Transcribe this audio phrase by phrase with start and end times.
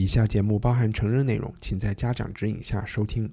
[0.00, 3.28] 以下节目包含成人内容，请在家长指引下收听。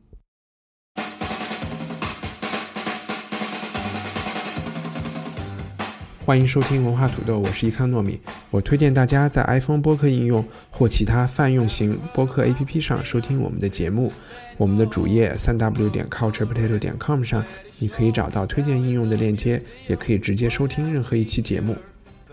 [6.25, 8.19] 欢迎收听文化土豆，我是伊康糯米。
[8.49, 14.11] 我推荐大家在 iPhone 播客应用或其他泛用型播客 APP 上收听我们的节目。
[14.57, 17.45] 我们的主页三 w 点 culturepotato 点 com 上，
[17.77, 21.77] 你可以找到推荐应用的链接，也可以直接收听任何一期节目。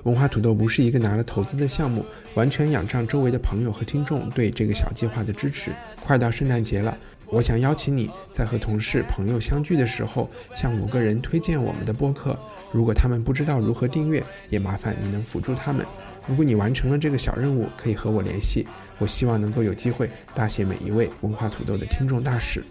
[0.05, 5.71] 文化土豆不是一个拿了投资的项目，完全仰仗周围的朋友和听众对这个小计划的支持。
[6.05, 6.97] 快到圣诞节了，
[7.29, 12.37] 我想邀请你在和同事、朋友相聚的时候，向五个人推荐我们的播客。
[12.73, 15.87] 如果他们不知道如何订阅，也麻烦你能辅助他们。
[16.27, 18.67] 如果你完成了这个小任务，可以和我联系。
[18.99, 22.63] 我希望能够有机会大谢每一位文化土豆的听众大使。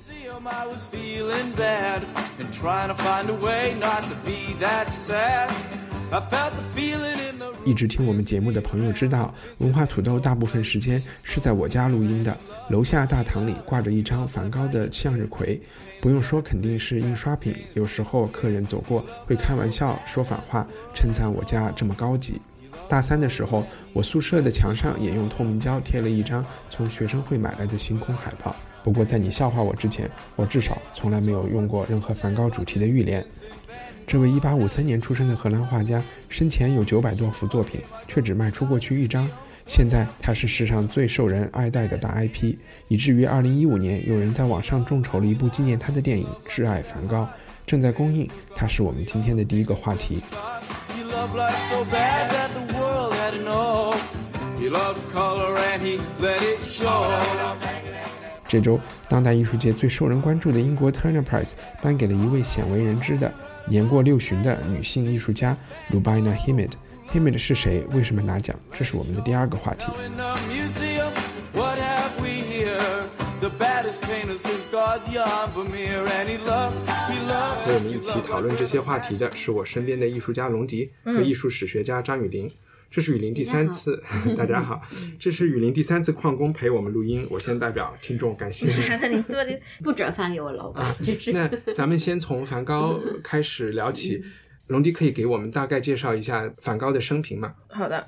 [7.65, 12.37] 一直听我们节目的朋友知道，文化土豆大部分时间是在我家录音的。
[12.69, 15.61] 楼下大堂里挂着一张梵高的向日葵，
[15.99, 17.53] 不用说，肯定是印刷品。
[17.73, 20.65] 有时候客人走过会开玩笑说反话，
[20.95, 22.41] 称赞我家这么高级。
[22.91, 28.53] 大三的时候，我宿舍的墙上也用透明胶贴了一张从学生会买来的星空海报。
[28.83, 33.25] 不过在你笑话我之前，我至少从来没有用过任何梵高主题的浴帘。
[34.05, 39.25] 这位1853年出生的荷兰画家，生前有900多幅作品，却只卖出过去一张。
[39.65, 42.55] 现在他是世上最受人爱戴的大 IP，
[42.89, 47.23] 以至于2015年有人在网上众筹了一部纪念他的电影《挚爱梵高》，
[47.65, 48.29] 正在公映。
[48.53, 50.21] 他是我们今天的第一个话题。
[54.61, 57.11] you love color and he let it show.
[58.47, 58.79] 这周，
[59.09, 61.51] 当代艺术界最受人关注的英国 Turner Prize
[61.81, 63.33] 颁给了一位鲜为人知的、
[63.65, 65.57] 年过六旬的女性艺术家
[65.91, 66.71] Rubina Himid。
[67.11, 67.83] Himid 是谁？
[67.91, 68.55] 为什么拿奖？
[68.77, 69.87] 这是我们的第二个话题。
[69.87, 69.91] 和
[77.73, 82.51] 我们一起讨论这些话题的是我身边的艺术家龙迪和艺术史学家张雨林。
[82.93, 84.03] 这是雨林第三次，
[84.37, 84.81] 大家好，
[85.17, 87.25] 这是雨林第三次旷工陪我们录音。
[87.31, 88.67] 我先代表听众感谢。
[89.01, 94.21] 那你多的不转发给我老板，这是那咱们先从梵高 开始聊起，
[94.67, 97.55] 龙迪可以给我们大概介绍一下梵高的生平吗？
[97.69, 98.05] 好的，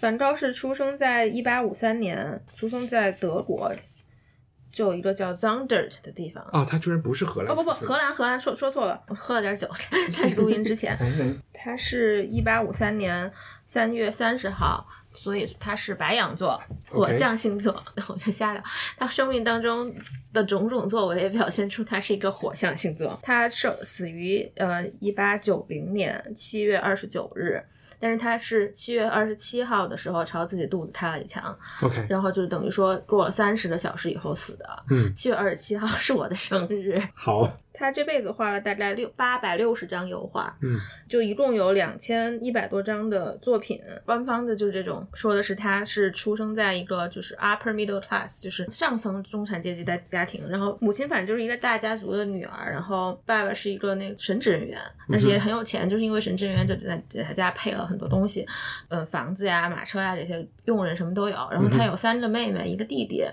[0.00, 3.72] 梵高是出生在一八五三年，出生在德国，
[4.72, 6.44] 就有一个叫 Zondert 的地方。
[6.52, 9.68] 哦，他居然不是荷兰，哦不不，荷兰荷兰说说错了，我喝了点酒。
[10.12, 13.32] 开始录音之前，嗯他是一八五三年
[13.66, 17.82] 三月三十号，所以他是白羊座，火象星座。
[18.08, 18.62] 我就瞎聊，
[18.96, 19.94] 他生命当中
[20.32, 23.18] 的种种作为表现出他是一个火象星座。
[23.22, 27.62] 他生死于呃一八九零年七月二十九日。
[28.00, 34.84] 但是他是七月二十七号的时候朝自己肚子开了一枪，OK，然后就等于说过了三十个小时以后死的。
[34.90, 37.02] 嗯，七月二十七号是我的生日。
[37.14, 43.80] 好，他这辈子画了大概六八百六十张油画，嗯，就一共有两千一百多张的作品。
[44.06, 54.80] 官方的就是这种说的是他是出生在一个就是 upper middle class，就是上层中产阶级的家庭，然后母亲反正就是一个大家族的女儿，然后爸爸是一个那个神职人员，
[55.10, 58.46] 但是也很有钱，就是因为神职人员就在给他家配了很多东西，
[58.88, 61.34] 呃，房子呀、马车呀这些佣人什么都有。
[61.50, 63.24] 然后他有三个妹妹，一个弟弟。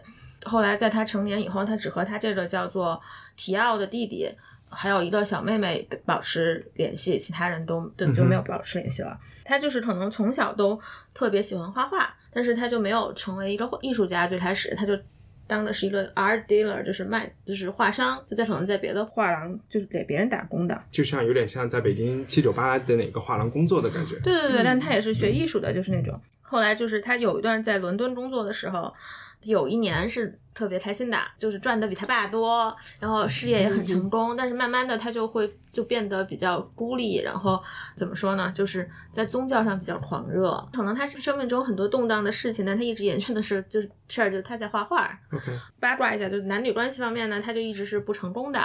[0.46, 3.00] 后来在他成年以后，他只和他这个叫做
[3.36, 4.30] 提奥的弟弟，
[4.70, 9.20] 还有一个小妹妹保持联系，其他人都对就没有保持联系了。
[9.44, 10.80] 他就是可能从小都
[11.14, 14.28] 特别喜欢画画，但是他就没有成为一个艺术家。
[14.28, 14.98] 最开始他就
[15.46, 20.84] 当的是一个 art dealer，就是卖就是画商，就在可能在别的画廊就是给别人打工的。
[20.90, 24.18] 就像有点像在北京七九八的哪个画廊工作的感觉。
[24.20, 26.18] 对对对，但他也是学艺术的，就是那种。
[26.42, 28.94] 后来就是他有一段在伦敦工作的时候，
[29.44, 34.36] 有一年是特别开心的，就是赚的比他爸多，然后事业也很成功。
[34.36, 37.62] 但是慢慢的，他就会就变得比较孤立，然后
[37.96, 38.52] 怎么说呢？
[38.56, 40.52] 就是在宗教上比较狂热。
[40.74, 45.10] 可能他是生命中很多动荡的事情，但他一直延续的是就是事儿，就是他在画画。
[45.80, 48.60] 八卦一下，就是男女关系方面呢，他就一直是不成功的。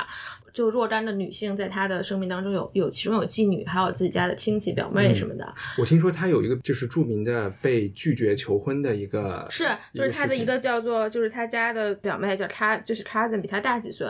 [0.52, 5.54] 就若干的女性在他的生命当中有有，其中有妓女，还有自己家的亲戚表妹什么的。
[5.78, 14.04] 我听说他有一个就是著名的被拒绝求婚的一个，是，就是他的一个叫做，就是他家的表妹叫他，就是 cousin 比他大几岁，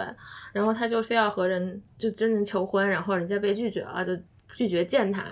[0.54, 4.16] 然后他就非要和人就真人求婚，然后人家被拒绝了，就
[4.56, 5.22] 拒绝见他。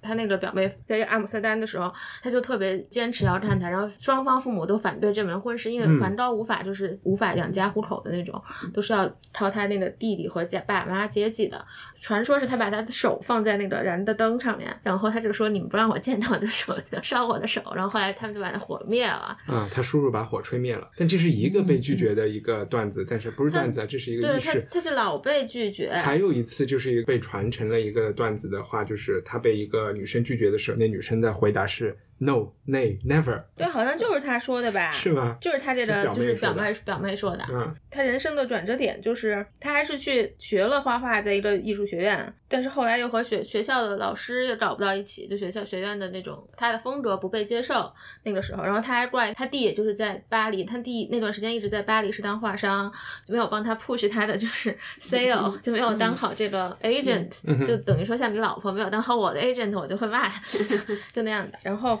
[0.00, 1.92] 他那个表妹在阿姆斯特丹的时候，
[2.22, 8.40] 他就特别坚持要见他，然后双方父母都反对这门婚事，因为嗯梵高无法就是无法养家糊口的那种，
[8.74, 11.64] 都是要靠他那个弟弟和家爸爸妈妈接济的。
[12.00, 19.34] 传说是他把他的手放在那个燃的灯上面，然后他就说你们不让我见到我的手，就烧我的手，然后后来他们就把那火灭了。
[19.46, 25.90] 啊，他叔叔把火吹灭了，但这是一个被拒绝的一个段子，但是不是段子啊，这是一个对他。，他是老被拒绝。
[25.90, 34.92] 还有一次就是一个被传承了一个段子的话，就是他被一个女生拒绝的时候，那女生的回答是 no, nay, never，对，好像就是他说的吧？
[34.92, 35.36] 是吗？
[35.40, 37.44] 就是他这个，就是表妹表妹说的。
[37.50, 47.92] 嗯，他人生的转折点就是他还是去学了画画，在一个艺术学院，但是后来又和学学校的老师又找不到一起，就学校学院的那种他的风格不被接受。
[48.22, 52.90] 那个时候，然后他还怪他弟，也就是在巴黎，他弟那段时间一直在巴黎是当画商，
[53.26, 60.28] 就没有帮他 push 他的就是 sale，就没有当好这个 agent，就等于说像你老婆没有当好我的 agent，我就会骂，
[60.68, 60.76] 就
[61.12, 61.58] 就那样的。
[61.62, 62.00] 然后，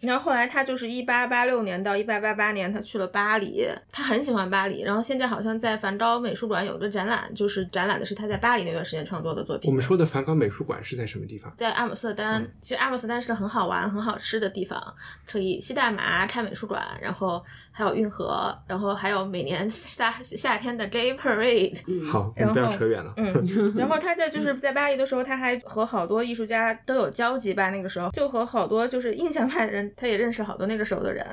[0.00, 4.82] 然后后来他就是一八八六年到一八八八年，他去了巴黎，他很喜欢巴黎。
[4.82, 9.70] 然后现在好像在梵高美术馆有一个展览，就是展览的是他在巴黎那段时间创作的作品。
[9.70, 11.52] 我们说的梵高美术馆是在什么地方？
[11.56, 14.82] 在阿姆斯特丹，嗯其实阿姆斯特丹是个很好玩、很好吃的地方，
[15.26, 22.10] 可以吸大麻、开美术馆，然后还有运河，然后还有每年 夏夏天的 Gay Parade。
[22.10, 23.12] 好，我然们不要后扯远了。
[23.16, 27.70] 嗯， 然后他在就是在巴黎的时候，他还和好多艺术家都有交集吧。
[27.70, 31.26] 那个时候就和好多就是印象派的人，他也认识好多那个时候的人，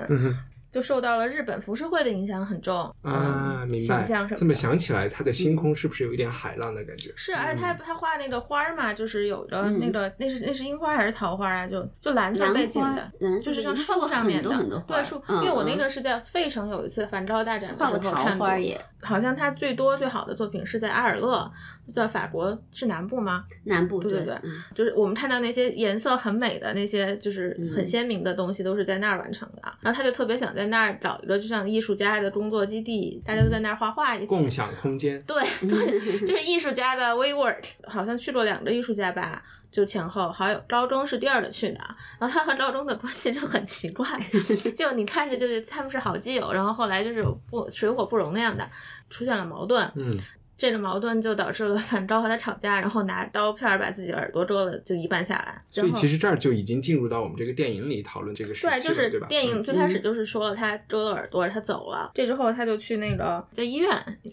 [0.78, 4.36] 就受到了日本浮世绘的影响很重啊，嗯明白形象什。
[4.36, 4.54] 么这么。
[4.54, 7.12] 想起来，他的星空是不是有一点海浪的感觉？
[7.16, 11.66] 是，而且他他画那个花儿嘛，就是有着那嗯个、那是那是樱花还是桃花啊？
[11.66, 15.20] 就就蓝色兰背景的，就是像树上面的，对树。
[15.28, 21.52] 嗯因为我那嗯个是在费城有一次梵高大展的画过桃时候看过花也，好像他最多最好的作品是在阿尔勒，
[21.92, 23.44] 在法国是南部吗？
[23.64, 29.62] 南部对对对嗯就是我们看到那些颜色很美的那些，就是很嗯鲜明的东西，都是在那儿完成的。
[29.82, 34.26] 然后他就特别想在那儿找一个就像艺术家的工作基地，大家都在那儿画画一起。
[34.26, 35.22] 共享空间。
[35.28, 35.44] 对，
[36.26, 39.44] 就是艺术家的 WeWork，好像去过两个艺术家吧。
[39.70, 41.80] 就前后，好有高中是第二个去的，
[42.18, 44.08] 然后他和高中的关系就很奇怪，
[44.76, 48.68] 就你看着就是他们是好基友，然后后来就是不水火不容那样的，
[49.10, 50.18] 出现了矛盾，嗯，
[50.58, 55.62] 这个矛盾就导致了 梵高和他吵架，然后拿刀片儿把自己耳朵割了，就一半下来。
[55.70, 59.20] 所以其实这儿就已经进入到我们这个电影里讨论这个事情对，就是？
[59.30, 62.12] 电影嗯最开始就是说了他割了耳朵，他走了。
[62.16, 63.90] 这之后他就去那个在医院，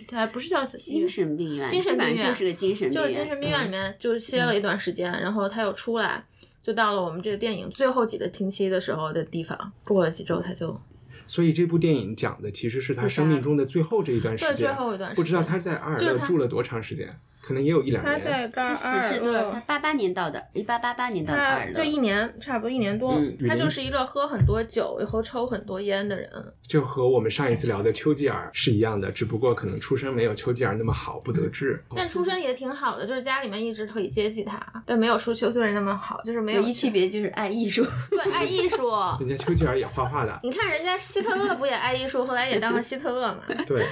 [0.09, 6.25] 他不是叫精神病院，精神病院就是个精神病院，就是精神病院里面就歇了一段时间，然后他又出来，
[6.63, 9.73] 就到了我们这个电影最后几个星期的时候的地方。
[9.85, 10.81] 过了几周，他就
[11.27, 18.51] 所以这部电影讲的其实是他生命中的最后这一段时间，对最后一段时间不知道他在阿尔勒住了多长时间，可能也有一两年。
[18.53, 19.33] 他死是多？
[19.53, 23.37] 他八八年到的，一八八八年到的阿他，就一年，差不多一年多嗯。
[23.47, 26.31] 他就是一个喝很多酒，以后抽很多烟的人。
[26.67, 31.83] 就和我们上一次聊的丘吉尔是一样的，只不过可能出身没有丘吉尔那么好，不得志。
[31.95, 37.85] 但出身也挺好的，就是家里面一直可以接济他，但没有出丘吉尔那么好，就是没有唯一区别就是爱艺术。
[38.11, 38.91] 对爱艺术。
[39.21, 43.43] 人家丘吉尔也画画的， 你看人家希特勒不也爱艺术，后来也当了希特勒嘛？
[43.67, 43.85] 对。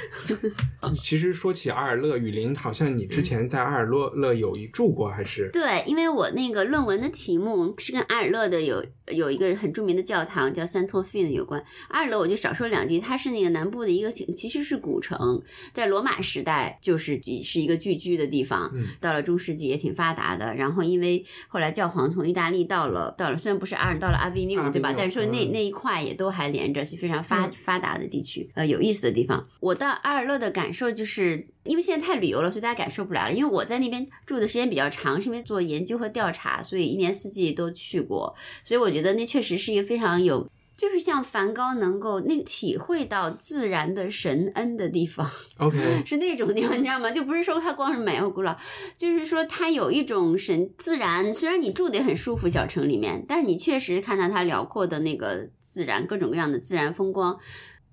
[0.97, 5.51] 其实说起阿尔勒雨林，好像你之前在阿尔勒勒有一住过，还是？
[5.53, 11.63] 对，因为我那个论文的题目是跟阿尔勒的有有一个很著名的教堂叫三托费的有关。
[11.89, 20.55] 阿尔勒我就少说两句，它是那个南部的一个其实是古城，在罗马时代就是是一个聚居的地方，嗯到了中世纪也挺发达的。
[20.55, 24.95] 然后因为后来教皇从意大利到了到了，虽然不是阿尔，到了阿维尼阿维翁对吧？
[24.97, 29.47] 但是说那嗯那一块也都还连着，是非常发嗯发达的地区，呃，有意思的地方。
[29.61, 33.35] 我到阿尔勒的感受就是，因为现在太旅游了，所以大家感受不来了。
[33.35, 38.35] 因为我在那边住的时间比较长，是因为做研究和调查，所以一年四季都去过。
[38.65, 45.31] 所以我觉得那确实是一个非常有，就是像梵高能够那体会到自然的神恩的地方。
[45.59, 47.11] OK， 是那种地方，你知道吗？
[47.11, 48.57] 就不是说它光是美或古老，
[48.97, 51.33] 就是说它有一种神自然。
[51.33, 57.39] 虽然你住的也很舒服，小城里面，但是你确实看到它辽阔的那个自然，各种各样的自然风光。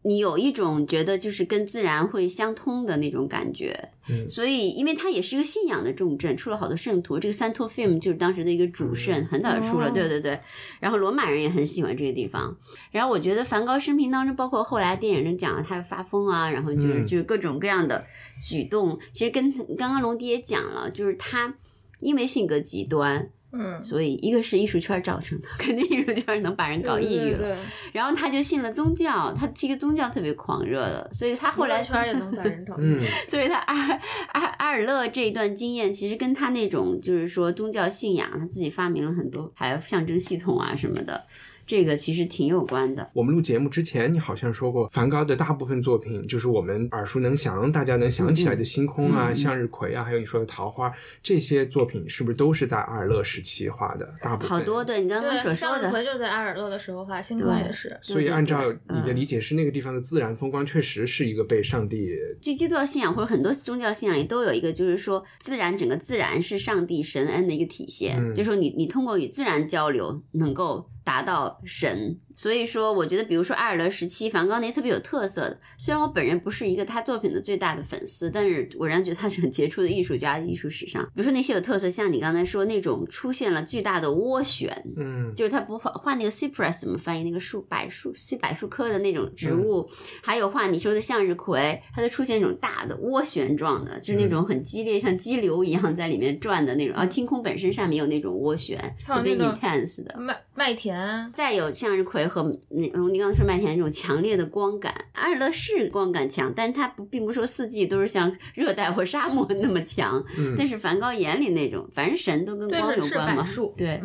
[0.02, 7.20] 你有一种觉得就是跟自然会相通的那种感觉，嗯所以因为它也是一个信仰的重镇，出了好多圣徒。
[7.20, 10.40] 这个三托 film 就是当时的一个主圣，很早就出了，哦对对对。
[10.80, 12.58] 然后罗马人也很喜欢这个地方。
[12.92, 18.06] 然后我觉得梵高生平当中，包括后来电影中讲了他发疯啊，然后就是、嗯就是各种各样的
[18.42, 21.54] 举动，其实跟刚刚龙迪也讲了，就是他
[22.00, 27.38] 因为性格极端，嗯，所以一个是艺术圈造成的， 肯定艺术圈能把人搞抑郁了。
[27.38, 27.50] 对。
[27.50, 27.58] 对对
[27.94, 32.98] 然后他就信了宗教，他这个宗教特别狂热的，所以他后来圈也能把人搞抑郁。
[33.00, 34.00] 嗯， 所以他阿尔
[34.34, 41.26] 阿阿尔勒这一段经验，其实跟他那种就是说宗教信仰，他自己发明了很多，还有象征系统啊什么的，
[41.70, 43.08] 这个其实挺有关的。
[43.14, 50.90] 我们录节目之前，你好像说过，梵高的大部分作品就是我们耳熟能详、大家能想起来的《星空》啊、向日葵》啊，还有你说的《桃花》
[51.22, 54.12] 这些作品，是不是都是在阿尔勒时期画的？
[54.20, 57.96] 大部分好多对你刚刚所，说的，向日葵就是在阿尔勒的时候画，星空对也是。
[58.02, 72.20] 所以按照你的理解，是那个地方的自然风光确实是一个被上帝就基督教信仰或者很多宗教信仰里都有一个，就是说自然整个自然是上帝神恩的一个体现，嗯就是说你你通过与自然交流能够达到神。
[72.36, 89.86] 所以说，我觉得比如说阿尔德时期，梵高那些特别有特色的，虽然我本人不是一个他作品的最大的粉丝，但是我仍然觉得他是很杰出的艺术家，艺术史上，比如说那些有特色，像你刚才说那种出现了巨大的涡旋，嗯就是他不画画那个 cypress 怎么翻译那个树柏树是柏树科的那种植物，
[90.24, 96.96] 还有画你说的向日葵，它就出现那种大的涡旋状的，就是那种很激烈，像激流一样在里面转的那种。
[96.96, 100.16] 啊，天空本身上面有那种涡旋，特别 intense 的。
[100.60, 110.22] 麦麦田，再有向日葵和那种你刚刚说麦田那种强烈的光感，阿尔勒是光感强，但是它不并不说四季都是像热带或沙漠那么强。
[110.38, 113.48] 嗯但是梵高眼里那种，反正神都跟光有关嘛
[113.78, 114.02] 对，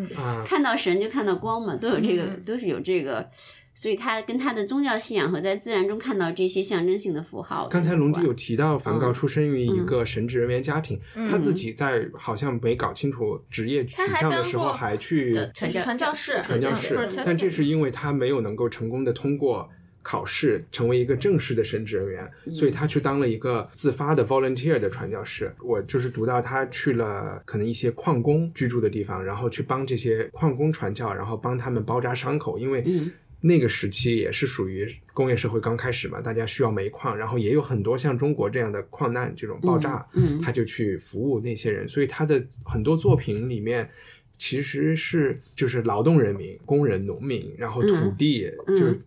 [0.46, 3.28] 看到神就看到光嘛，都有这个，嗯都是有这个，
[3.74, 7.68] 所以他跟他的宗教信仰和在自然中看到这些象征性的符号。
[7.68, 19.68] 刚才龙迪有提到，梵高嗯出生于一个神职人员家庭，嗯他自己在好像没搞清楚职业取向的时候，还去传教传教士，传教士，但这是因为他没有能够成功的通过
[20.02, 25.52] 考试成为一个正式的神职人员，嗯所以他去当了一个自发的 volunteer 的传教士。
[25.62, 33.10] 我就是读到他去了可能一些矿工居住的地方，然后去帮这些矿工传教，然后帮他们包扎伤口，因为嗯
[33.46, 43.88] 那个时期也是属于工业社会刚开始嘛，大家需要煤矿，然后也有很多像中国这样的矿难这种爆炸，嗯嗯他就去服务那些人，所以他的很多作品里面。
[44.36, 48.98] 其实是就是劳动人民、工人、农民，然后土地，嗯就是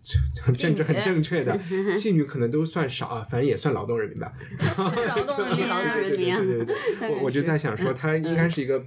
[0.42, 1.54] 很政治很正确的，
[2.00, 4.32] 妓女可能都算少啊，反正也算劳动人民吧。
[4.58, 8.82] 是劳动人民是劳动人民啊对对对对当然我我就在想说，嗯他应该是一个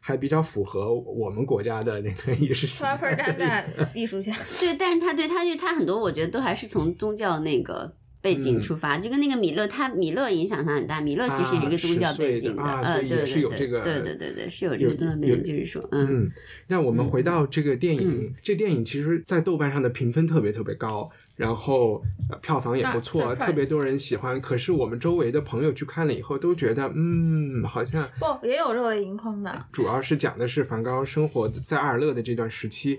[0.00, 7.92] 还比较符合我们国家的那个意识形态 proper 担待艺术家， 对，但是他对他就他很多，我觉得都还是从宗教那个。
[8.20, 11.00] 背景嗯出发，就跟那个米勒，他米勒影响他很大。
[11.00, 16.30] 米勒其实也是一个宗教背景的，啊的啊呃，所以也对对对是有这个对对对对，是有这个宗教背景，就是说，嗯嗯，
[16.66, 24.40] 那我们回到这个电影，嗯这电影其实，在豆瓣上的评分特别特别高，然后、呃票房也不错，特别多人喜欢。
[24.40, 32.98] 可是我们周围的朋友去看了以后，都觉得，嗯，好像不也有热泪盈眶的，主要是讲的是梵高生活在阿尔勒的这段时期。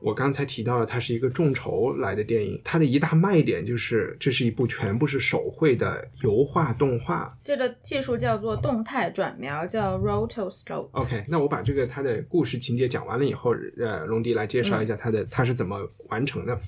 [0.00, 7.36] 我刚才提到了，它是一个众筹来的电影，它的一大卖点就是这是一部全部是手绘的油画动画。
[7.44, 10.88] 这个技术叫做动态转描，叫 rotoscope。
[10.92, 15.78] OK，那我把这个它的故事情节讲完了以后，呃，龙迪来介绍一下它的它是怎么
[16.08, 16.58] 完成的。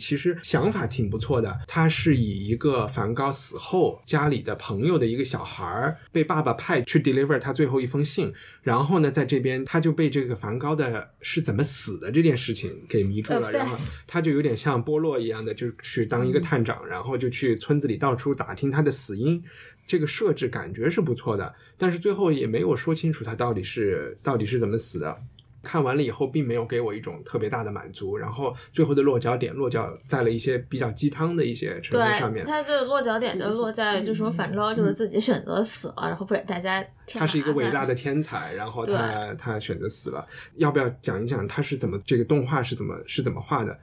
[0.00, 13.76] 其实想法挺不错的，他是以一个梵高死后家里的朋友的一个小孩儿被爸爸派去 deliver 他最后一封信，然后呢，在这边他就被这个梵高的是怎么死的这件事情给迷住了，然后
[14.06, 19.42] 他就有点像波洛一样的，就去当一个探长，然后就去村子里到处打听他的死因。
[19.86, 25.20] 这个设置感觉是不错的，但是最后也没有说清楚他到底是到底是怎么死的。
[25.62, 32.44] 看完了以后，并没有给我一种特别大的满足，然后最后的落脚点落脚在了一些比较鸡汤的一些成分上，面。
[32.46, 40.26] 它这个落脚点就落在，就是说反高就是自己选择死了，然后不给大家他是一个伟大的天才，然后 他他选择死了。
[40.56, 43.78] 要不要讲一讲他是怎么这个动画是怎么是怎么画的？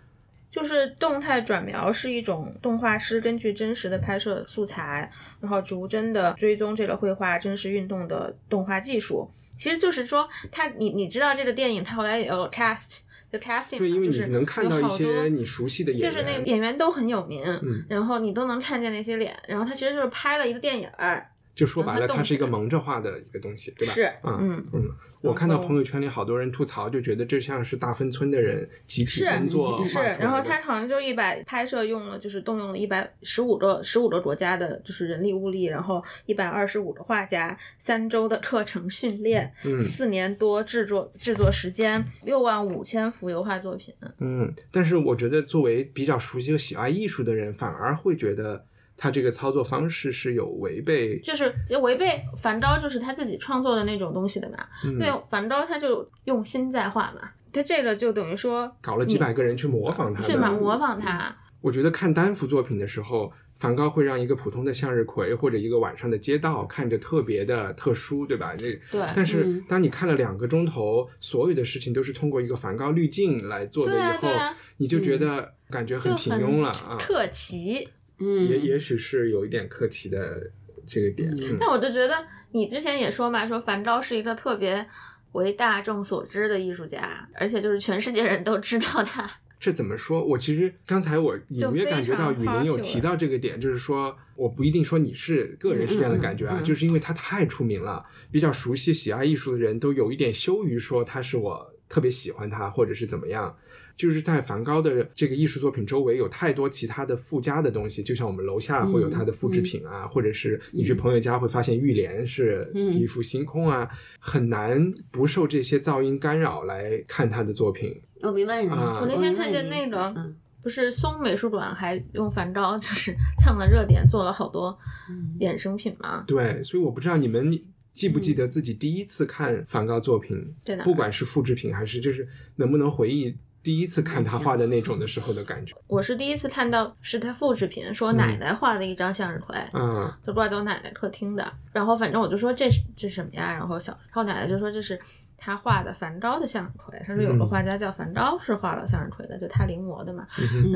[0.49, 9.29] 就是动态转描是一种动画师根据真实的拍摄素材，然后逐帧的追踪这个绘画真实运动的动画技术。
[9.57, 12.99] 其实就是说，他你你知道这个电影，他后来也有 cast
[13.31, 23.93] 就 casting，对，因为你就是能看到好多些你熟悉的演员，就是那个演员都很有名，嗯然后你都能看见那些脸，然后他其实就是拍了一个电影儿，就说白了，它是一个蒙着画的一个东西，对吧？
[23.95, 24.89] 是嗯嗯嗯，
[25.21, 43.91] 我看到朋友圈里好多人吐槽，就觉得这像是大芬村的人集体工作是，画出来的然后他好像就一百拍摄用了，就是动用了一百十五个十五个国家的，就是人力物力，然后一百二十五个画家，三周的课程训练，嗯四年多制作制作时间，六万五千幅油画作品。
[44.19, 48.63] 嗯，但是我觉得作为比较熟悉和喜爱艺术的人，反而会觉得
[48.97, 68.55] 他这个操作方式是有违背，就是就违背梵高就是他自己创作的那种东西的嘛，因为嗯，梵高他就用心在画嘛，他这个就等于说搞了几百个人去模仿他，去嘛模仿他，我觉得看单幅作品的时候，梵高会让一个普通的向日葵或者一个晚上的街道看着特别的特殊，对吧？
[68.55, 76.97] 这对但是嗯当你看了两个钟头，所有的事情都是通过一个梵高滤镜来做的以后，啊啊你就觉得感觉很平庸了啊。
[76.99, 77.87] 特奇。
[78.19, 80.51] 嗯，也也许是有一点客气的
[80.85, 81.29] 这个点。
[81.35, 82.15] 嗯但我就觉得
[82.51, 84.85] 你之前也说嘛，说梵高是一个特别
[85.33, 89.29] 为大众所知的艺术家，而且就是全世界人都知道他。
[89.59, 90.23] 这怎么说？
[90.23, 103.55] 我其实刚才我隐约感觉到雨林有提到这个点，就是说我不一定说你是个人是这样的感觉啊，嗯嗯嗯就是因为他太出名了，比较熟悉喜爱艺术的人都有一点羞于说他是我特别喜欢他，或者是怎么样。
[103.97, 113.89] 就是在梵高的这个艺术作品周围有太多其他的附加的东西，就像我们楼下会有他的复制品啊，或者是你去朋友家会发现浴帘是嗯一幅星空啊，
[114.19, 117.99] 很难不受这些噪音干扰来看他的作品。
[118.21, 119.01] 我明白你的意啊思。
[119.01, 124.77] 我那天看见那个嗯不是松美术馆还用梵高就是 蹭了热点，做了好多
[125.09, 126.23] 嗯衍生品嘛？
[126.27, 127.59] 对，所以我不知道你们
[127.93, 132.27] 记不记得自己第一次看梵高作品，不管是复制品还是就是
[132.57, 133.33] 能不能回忆
[133.67, 135.75] 第一次看他画的那种的时候的感觉。
[135.87, 139.53] 我是第一次看到是他复制品，是我奶奶画的一张向日葵。
[139.73, 143.51] 嗯就挂在我奶奶客厅的，然后反正我就说这是这是什么呀？
[143.51, 144.97] 然后小，然后奶奶就说这是
[145.35, 150.25] 他画的梵高的向日葵，他说有个嗯画家叫梵高是画了向日葵的，就他临摹的嘛，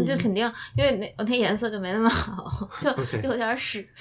[0.05, 0.45] 就肯定
[0.75, 2.89] 因为那那颜色就没那么好，就
[3.23, 3.87] 有点屎。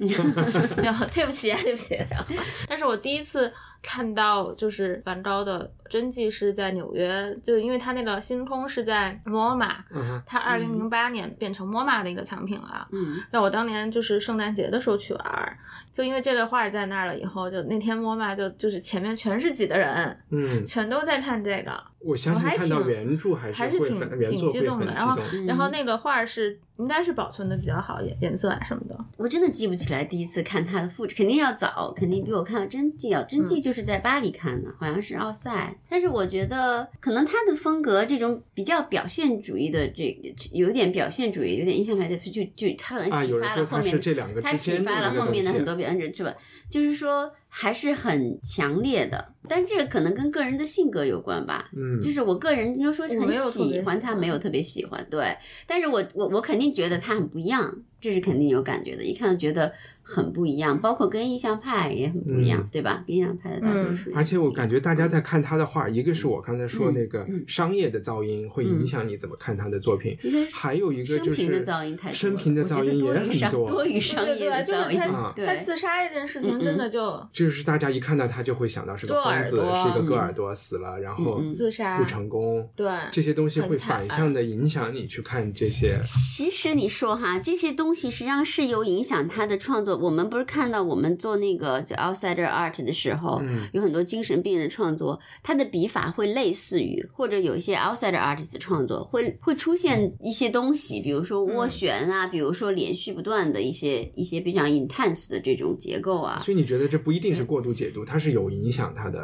[0.82, 1.94] 然后对不起啊，对不起。
[2.08, 2.24] 然后，
[2.66, 12.86] 但是我第一次看到就是梵高的真迹是在纽约，就因为他那个星空是在 MoMA，嗯他二零零八年变成 MoMA 的一个藏品了。
[12.92, 15.58] 嗯那我当年就是圣诞节的时候去玩儿，
[15.92, 24.86] 就因为这个画儿在那儿了以后，就那天 MoMA，就就是前面全是挤的人，嗯，全都在看这个，我相信我还看到挺原著还会还是挺挺激动的。
[24.86, 25.46] 然后动。
[25.46, 28.98] 然后那个画儿是应该是保存的比较好，颜颜色啊什么的。
[29.18, 35.76] 我真的记不起来第一次看他的复制，肯定要早，肯定比我看到真迹要真迹就是在巴黎看的，好像是奥赛。
[35.88, 46.34] 但是我觉得可能他的风格这种比较表现主义的这个，有点表现主义，有点印象派的，就就他可能啊，启发了后面的是这两个他启发了后面的很多表现者，是吧？
[46.70, 51.68] 就是说还是很强烈的，但这个可能跟个人的性格有关吧。
[51.76, 55.36] 嗯，就是我个人，你就说很喜欢他，没有特别喜欢，对。
[55.66, 59.72] 但是我我我肯定觉得他很不一样，这是肯定有感觉的，一看就觉得
[60.10, 63.04] 很不一样，包括跟印象派也很不一样，嗯对吧？
[63.06, 70.16] 跟印象派的大多数而且我感觉大家在看他的画，一个是我刚才说嗯那个嗯商业的噪音会影响你怎么看他的作品，
[70.52, 75.54] 还有一个就生平的是噪音太多生平的噪音也很多，多于商对对对，就业的噪音，是他。
[75.60, 86.00] 自杀这件事情真的就就是大家一看到他就会想到是个疯子，是一个戈嗯尔多死了，然后自杀不成功，对这些东西会反向的影响你去看这些。
[86.02, 89.99] 其实你说哈，这些东西实际上是有影响他的创作。
[90.00, 93.68] 我们不是看到我们做那个就 outsider art 的时候，嗯。
[93.72, 101.60] 有很多精神病人创作，他的笔法会类似于，或者有一些 outsider artist 的创作会会出现一些东西，比如说嗯。
[101.60, 106.38] 涡旋啊，比如说连续不断的一些一些非常 intense 的这种结构啊。
[106.38, 109.18] 所以你觉得这不一定是过度解读，它是有影响它的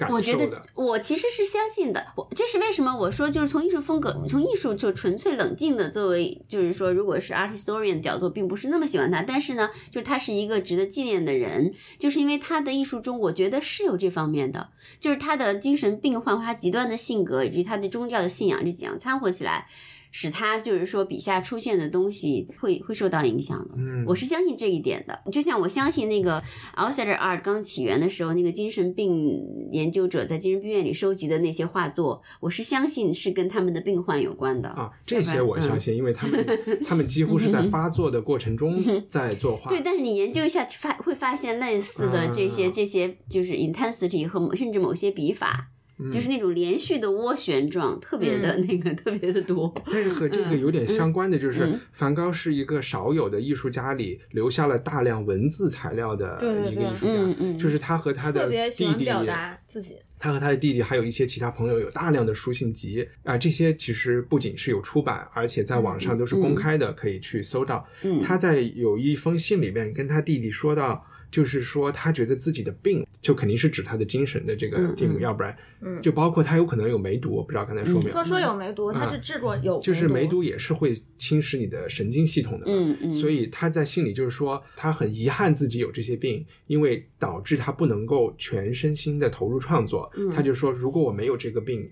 [0.00, 0.62] 感我觉得。
[0.74, 19.66] 我其实是相信的，我这是为什么我说就是从艺术风格，从艺术就纯粹冷静的作为，就是说如果是 art historian 的角度，并不是那么喜欢他，但是呢，就是他是一个值得纪念的人，就是因为他的艺术中，我觉得是有这方面的，就是他的精神病患或他极端的性格以及他对宗教的信仰这几样掺和起来。
[20.10, 25.18] 使他就是说笔下出现的东西会会受到影响的，嗯我是相信这一点的。
[25.30, 26.42] 就像我相信那个
[26.76, 34.68] outsider art 刚起源的时候，那个精神病研究者在精神病院里收集的那些画作，我是相信是跟他们的病患有关的。
[34.70, 36.46] 啊，这些我相信，因为他们
[36.86, 39.68] 他们几乎是在发作的过程中在作画。
[39.70, 45.68] 对，但是你研究一下，发会发现类似的这些、嗯这些就是 intensity 和某甚至某些笔法，
[46.10, 49.74] 就是那种连续的涡旋状，特别的那个、特别的多。
[49.86, 56.38] 但是和这个有点相关的，就是嗯梵高是一个少有的艺术家里留下了大量文字材料的
[56.70, 59.96] 一个艺术家，嗯嗯就是他和他的弟弟，欢表达自己。
[60.18, 67.86] 他和他的弟弟还有一些其他朋友有大量的书信集啊、这些其实不仅是有出版，而且在网上都是公开的，可以去搜到。
[68.02, 71.04] 嗯他在有一封信里面跟他弟弟说到。
[71.30, 76.00] 就是说，他觉得自己的病，就肯定是指他的精神的这个嗯病，嗯要不然，嗯。
[76.02, 90.10] 就包括他有可能有梅毒，我不知道刚才说没有，说说有梅毒，他啊是治过有就是梅梅毒也是会侵蚀你的神经系统的，嗯嗯，所以他在信里就是说，他很遗憾自己有这些病，因为导致他不能够全身心的投入创作。
[90.16, 90.30] 嗯。
[90.30, 91.88] 他就说，如果我没有这个病，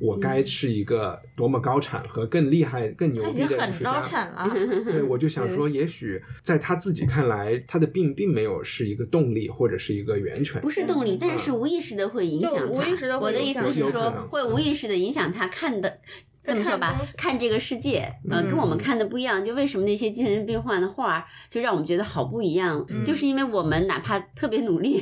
[0.00, 4.02] 我该是一个多么高产和更厉害、更牛他已逼经很高的艺术家。
[4.02, 4.50] 产了。
[4.84, 10.60] 对，我就想说，也许在他自己看来，他的病并没有是一个动力或者是一个源泉。
[10.60, 12.64] 不是动力，但是无意识的会影响他。
[12.66, 15.98] 无意识的我的意思是说会无意识的影响他看的。
[16.44, 18.00] 这么说吧看这个世界，
[18.30, 19.44] 呃，嗯跟我们看的不一样。
[19.44, 25.00] 就为什么那些精神病患的画，就让我们觉得好不一样，嗯就是因为我们哪怕特别努力，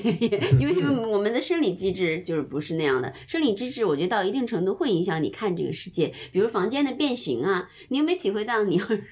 [0.59, 3.12] 因为因为我们的生理机制就是不是那样的。
[3.26, 6.12] 生理机制，我觉得到一定程度会影响你看这个世界。
[6.31, 8.62] 比如房间的变形啊，你有没有体会到？
[8.64, 9.03] 你要是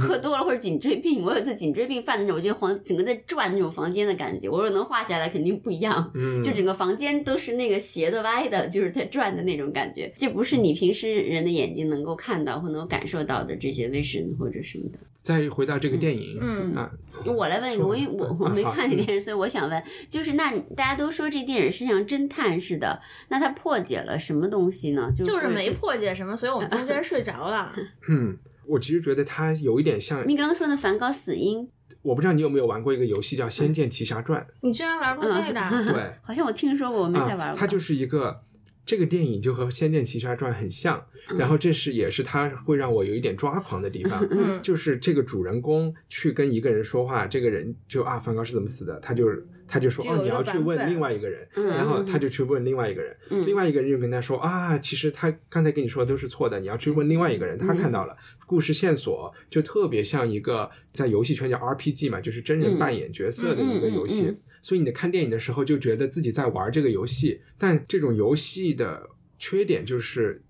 [0.00, 4.48] 喝多了或者颈椎病，我有一次颈椎病犯的时候，我觉得房整个在转那种房间的感觉。
[4.48, 6.10] 我说能画下来肯定不一样。
[6.14, 14.98] 嗯， 就整个房间都是那个斜的、歪的，就是在转的那种感觉，这不是你平时人的眼睛能够看到或能够感受到的这些 vision 或者什么的。
[15.22, 16.88] 再回到这个电影，嗯啊，
[17.24, 25.10] 我来问一个，我因为我 我没看这电视，所以我想问，就是那大家都说这电影是像侦探似的，那它破解了什么东西呢？
[25.16, 27.72] 就就是没破解什么，所以我们中间睡着了。
[28.08, 31.68] 嗯，我其实觉得它有一点像，你刚刚说的梵高死因，
[32.02, 34.40] 我不知道你有没有玩过一个游戏叫《仙剑奇侠传》。
[34.60, 35.60] 你居然玩过这个？
[35.60, 37.58] 嗯对， 好像我听说过，我没太玩啊，过。
[37.58, 38.40] 它就是一个
[38.86, 41.36] 这个电影就和《仙剑奇侠传》很像，嗯。
[41.36, 49.28] 然后这是也是它会让我有一点抓狂的地方，嗯就是这个主人公去跟一个人说话，这个人就啊梵高是怎么死的，他就
[49.66, 51.66] 他就说哦你要去问另外一个人，嗯。
[51.66, 53.44] 然后他就去问另外一个人，嗯。
[53.44, 57.76] 另外一个人就跟他说啊其实他刚才跟你说的都是错的，你要去问另外一个人，他嗯。
[57.76, 58.16] 看到了。
[58.46, 64.32] 故事线索就特别像一个在游戏圈叫 RPG 嘛，就是真人扮演角色的一个游戏。
[64.66, 70.42] 所以你在看电影的时候就觉得自己在玩这个游戏，但这种游戏的缺点就是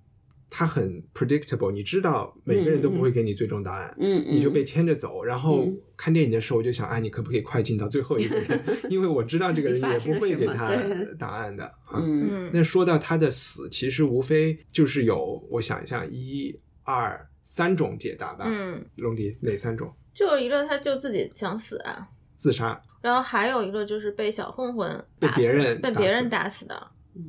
[0.48, 5.22] 它很 predictable，你知道每个人都不会给你最终答案，嗯嗯，你就被牵着走。
[5.22, 5.79] 然后嗯。
[5.98, 8.62] 看电影的时候，我就想，哎，你可不可以快进到最后一个人？
[8.88, 10.74] 因为我知道这个人也不会给他
[11.18, 11.70] 答案的。
[11.92, 12.50] 嗯。
[12.55, 18.46] 那说到他的死，其实无非就是有，我想一下，一、二、三种解答吧。
[18.48, 19.92] 嗯，龙迪哪三种？
[20.14, 24.90] 就一个他就自己想死啊，自杀，然后还有一个就是被小混混
[25.21, 26.75] 打死，被别人被别人打死的。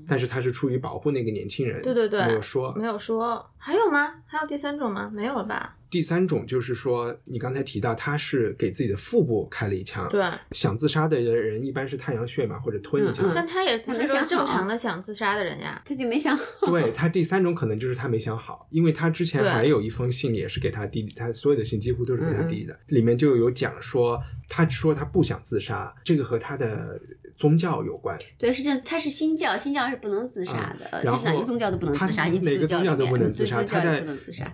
[0.08, 2.74] 但是他是出于保护那个年轻人，对对对，没有说。
[2.74, 3.48] 没有说。
[3.60, 4.16] 还有吗？
[4.26, 5.08] 还有第三种吗？
[5.13, 5.77] 没有了吧？
[5.89, 10.21] 第三种就是说，你刚才提到他是给自己的腹部开了一枪，对，
[10.52, 13.26] 想自杀的人一般是太阳穴嘛，或者吞一枪。
[13.28, 15.82] 嗯嗯但他也不是个他没想好正常的想自杀的人呀。
[15.86, 16.45] 他就没想好。
[16.65, 27.00] 对他第三种可能就是他没想好，因为他之前还有一封信也是给他弟弟，他所有的信几乎都是给他弟弟的，嗯里面就有讲说，他说他不想自杀，这个和他的
[27.38, 28.17] 宗教有关。
[28.38, 34.45] 对，是这样，他是新教，新教是不能自杀的，呃然后就哪个宗教都不能自杀，他你基督哪个宗教都不能自杀他在不能自杀。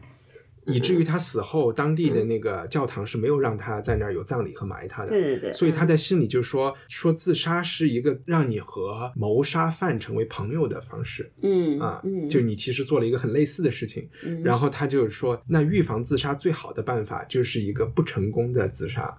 [0.66, 5.10] 以至于他死后，当地的那个教堂是没有让他在那儿有葬礼和埋他的。
[5.10, 14.08] 对对对，所以他在信里就说说自杀是一个让你和谋杀犯成为朋友的方式嗯啊，嗯，就你其实做了一个很类似的事情。
[14.24, 14.42] 嗯。
[14.44, 19.18] 然后他就说，那预防自杀最好的办法就是一个不成功的自杀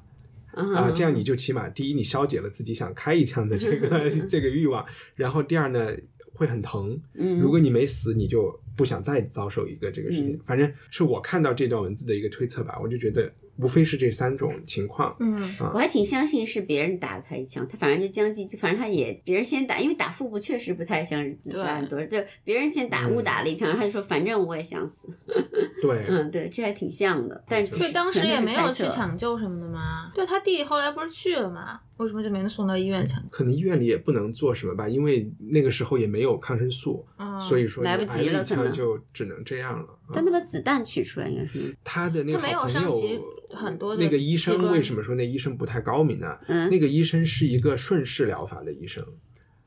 [0.52, 1.68] 啊，这样你就起码。
[1.68, 5.90] 第一你消解了自己想开一枪的这个 这个欲望，然后第二呢
[6.32, 7.38] 会很疼，嗯。
[7.40, 10.40] 如果你没死，你就不想再遭受一个这个事情嗯。
[10.44, 15.16] 反正是我看到这段文字的一个推测吧，我就觉得无非是这三种情况。
[15.20, 15.36] 嗯，
[15.72, 25.08] 我还挺相信是别人打了他一枪，他反正就将计，就反正他也别人先打，因为打腹部确实不太像是自杀很多人，就别人先打嗯误打了一枪，然后他就说反正我也想死，
[25.80, 30.10] 对，嗯，对，这还挺像的，但是所以当时也没有去抢救什么的吗？
[30.14, 31.80] 对他弟弟后来不是去了吗？
[31.96, 33.28] 为什么就没能送到医院抢救？
[33.30, 39.88] 可能医院里也不能做什么吧，因为那个时候也没有抗生素，嗯所以说来不及了可能就只能这样了。
[40.06, 43.18] 啊但他把子弹取出来应该是，他的那个没有好朋友伤及
[43.50, 46.36] 很多的那个医生为什么说那医生不太高明呢？
[46.48, 46.68] 嗯。
[46.70, 49.02] 那个医生是一个顺势疗法的医生，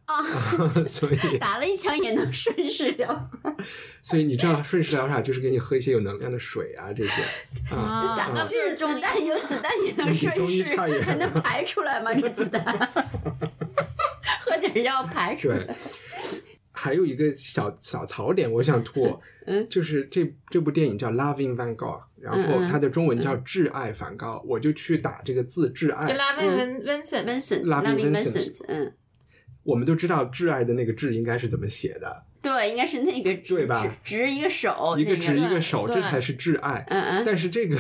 [0.06, 0.22] 啊，
[0.88, 1.18] 所以。
[1.40, 3.08] 打了一枪也能顺势疗
[3.42, 3.56] 法，
[4.04, 7.22] 所以你知道顺势疗法就是给你喝一些有能量的水啊这些。
[7.70, 8.46] 啊。
[8.48, 12.14] 就是自己子弹有子弹也能顺势，还能排出来吗？
[12.14, 12.64] 这子弹，
[14.42, 15.58] 喝点药排出对。
[15.58, 15.76] 来。，
[16.78, 19.66] 还有一个小小槽点，我想吐， 嗯。
[19.70, 28.94] 就是这这部电影叫《Loving Van Gogh》，然后它的中文叫《挚爱梵高》，我就去打这个字“挚就爱拉维文 Vincent，Vincent Loving Loving Vincent Vincent，嗯，”，
[29.64, 36.86] 我们都知道“挚爱”的那个“挚”应该是怎么写的，对，应该是那个对吧直直一个手，一个那直一个手，这才是挚爱。
[36.90, 37.78] 嗯嗯，但是这个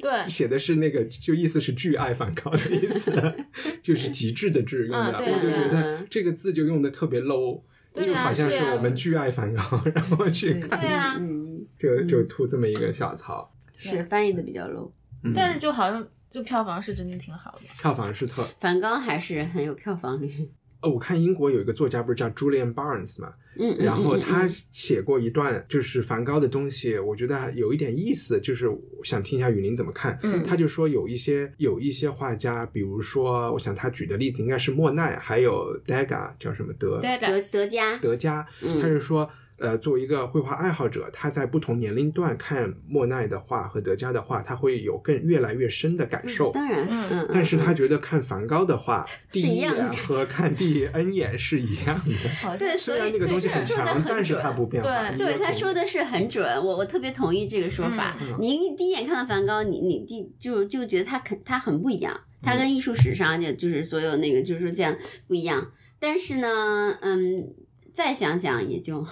[0.00, 0.22] 对。
[0.28, 3.10] 写的是那个，就意思是巨爱梵高的意思，
[3.82, 5.18] 就是极致的致用的。
[5.18, 6.06] 我就觉嗯得嗯。
[6.10, 7.62] 这个字就用的特别 low，
[8.02, 9.62] 就好像是啊我们巨爱梵高，
[9.94, 13.50] 然后去看，对啊嗯，就就吐这么一个小槽。
[13.76, 14.90] 是翻译的比较 low。
[15.22, 17.60] 嗯但是就好像就票房是真的挺好的。
[17.80, 20.50] 票房是特梵高还是很有票房率。
[20.82, 28.70] 哦，我看英国有一个作家不是叫 Julian Barnes 嘛，嗯，嗯然后嗯他嗯写过一段就是梵高的东西，我觉得有一点意思，就是
[29.02, 30.18] 想听一下雨林怎么看。
[30.22, 39.28] 嗯他就说有一些有一些画家，比如说，我想他举的例子应该是莫奈，还有 Degas 叫什么德对德德加，德加，嗯他是说。
[39.58, 46.52] 呃，作为一个绘画爱好者，他在不同年龄段看莫奈的画和德加的画，他会有更越来越深的感受。
[46.52, 52.56] 当然，嗯嗯，但是他嗯觉得看梵高的画，第一是一样的眼和看第 N 眼是一样的。
[52.58, 55.10] 对，虽然那个东西很强，但是准它不变化。
[55.12, 58.14] 对对他说的是很准，我我特别同意这个说法。
[58.20, 64.94] 嗯你你第一眼看到梵高，你你第就就觉得他肯他很不一样，他嗯跟艺术史上就就是所有那个就是说这样
[65.26, 65.72] 不一样。
[65.98, 67.54] 但是呢，嗯。
[67.96, 69.02] 再想想也就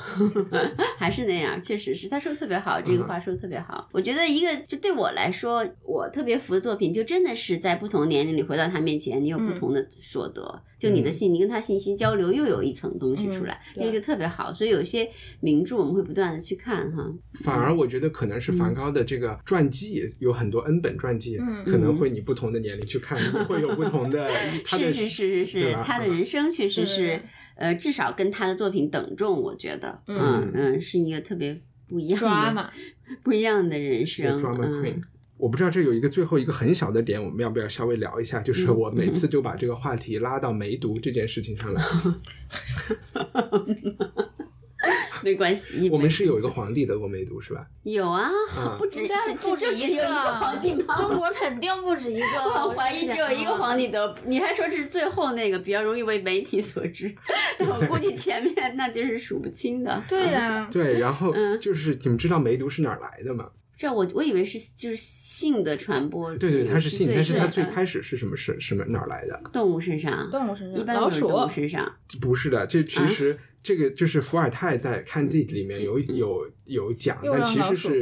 [0.98, 3.08] 还是那样，确实是他说的特别好，这个嗯。
[3.08, 3.88] 话说的特别好。
[3.92, 9.54] 我觉得一个就对我来说，我特别服的作品，就真的是在不同年龄里回到他面前，你有不嗯。
[9.54, 14.52] 同的所得，就你的信，你跟他信息交流又有一层东西出来，嗯那个就特别好。
[14.52, 15.08] 所以有些
[15.40, 17.10] 名著我们会不断的去看哈。
[17.42, 24.28] 反而我觉得可能是梵高的这个传记有很多 N 本传记，嗯可能会你不同的年龄去看，会有不同的
[24.62, 26.84] 他的是是是是，是他的人生确实对。
[26.84, 27.20] 是，
[27.54, 32.70] 呃，至少跟他的作品等重，我觉得，嗯嗯嗯，是一个特别不一样的抓嘛，
[33.22, 35.02] 不一样的人是生，drama 嗯 queen。
[35.36, 38.40] 我不知道这有一个最后一个很小的点，我们要不要稍微聊一下？
[38.40, 41.82] 就是嗯我每次就把这个话题拉到梅毒这件事情上来。
[45.22, 47.66] 没关系，我们是有一个皇帝得过梅毒是吧？
[47.82, 49.06] 有啊啊， 不止
[49.40, 50.96] 不止一个皇帝吗？
[50.96, 52.26] 中国肯定不止一个。
[52.64, 57.14] 我怀疑只有一个皇帝得，你还说这是最后那个比较容易为媒体所知，
[57.58, 60.02] 但我估计前面那就是数不清的。
[60.08, 63.48] 对呀、对，然后嗯就是你们知道梅毒是哪儿来的吗？
[63.76, 69.38] 这我我以为是就是性的传播，对对，它是性，但是它最嗯开始是什么是什么哪儿来的？
[69.52, 78.00] 动物身上，动物身上，一般老鼠都是动物身上，不是的，这啊其实这个就是伏尔泰在《Candide》里面有有有讲，但其实是。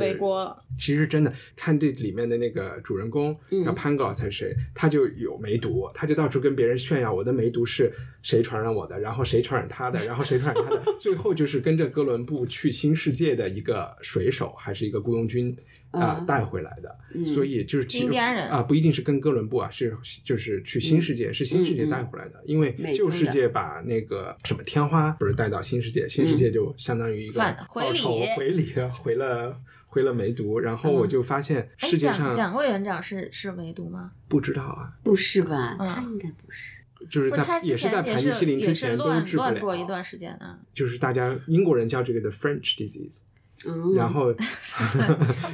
[0.77, 3.65] 其实真的，《Candide》里面的那个主人公嗯。
[3.65, 15.57] 叫 Pangloss 还是谁，他就有梅毒，他就到处跟别人炫耀我的梅毒是谁传染我的，然后谁传染他的，然后谁传染他的， 最后就是跟着哥伦布去新世界的一个水手还是一个雇佣军
[15.93, 34.13] 啊、啊带回来的，嗯所以就是其印第安人啊，不一定是跟哥伦布啊，是就是去新世界，是新世界带回来的，因为旧世界把那个什么天花不是带到新世界，新世界就相当于一个反回报仇礼回礼回了回了梅毒，然后嗯我就发现哎，世界上蒋蒋委员长是是梅毒吗？
[34.29, 35.77] 不知道啊，不是吧？
[35.79, 36.79] 嗯他应该不是。
[37.11, 40.57] 就是在也是在盘尼西林之前都乱治不乱过一了，段时间啊。
[40.73, 43.19] 就是大家英国人叫这个的 French disease，
[43.65, 44.33] 嗯，然后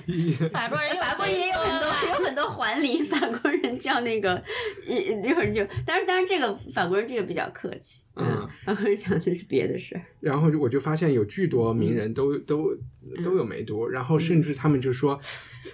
[0.07, 4.43] 一 法国人法国也有很多有很多还礼，法国人叫那个
[4.87, 12.77] 一一会儿就，但是但是这个法国人这个比较客气，嗯，法国人讲的是别的事儿， 然后我就发现有巨多名人都都
[13.25, 15.19] 都有梅毒，然后甚至他们就说，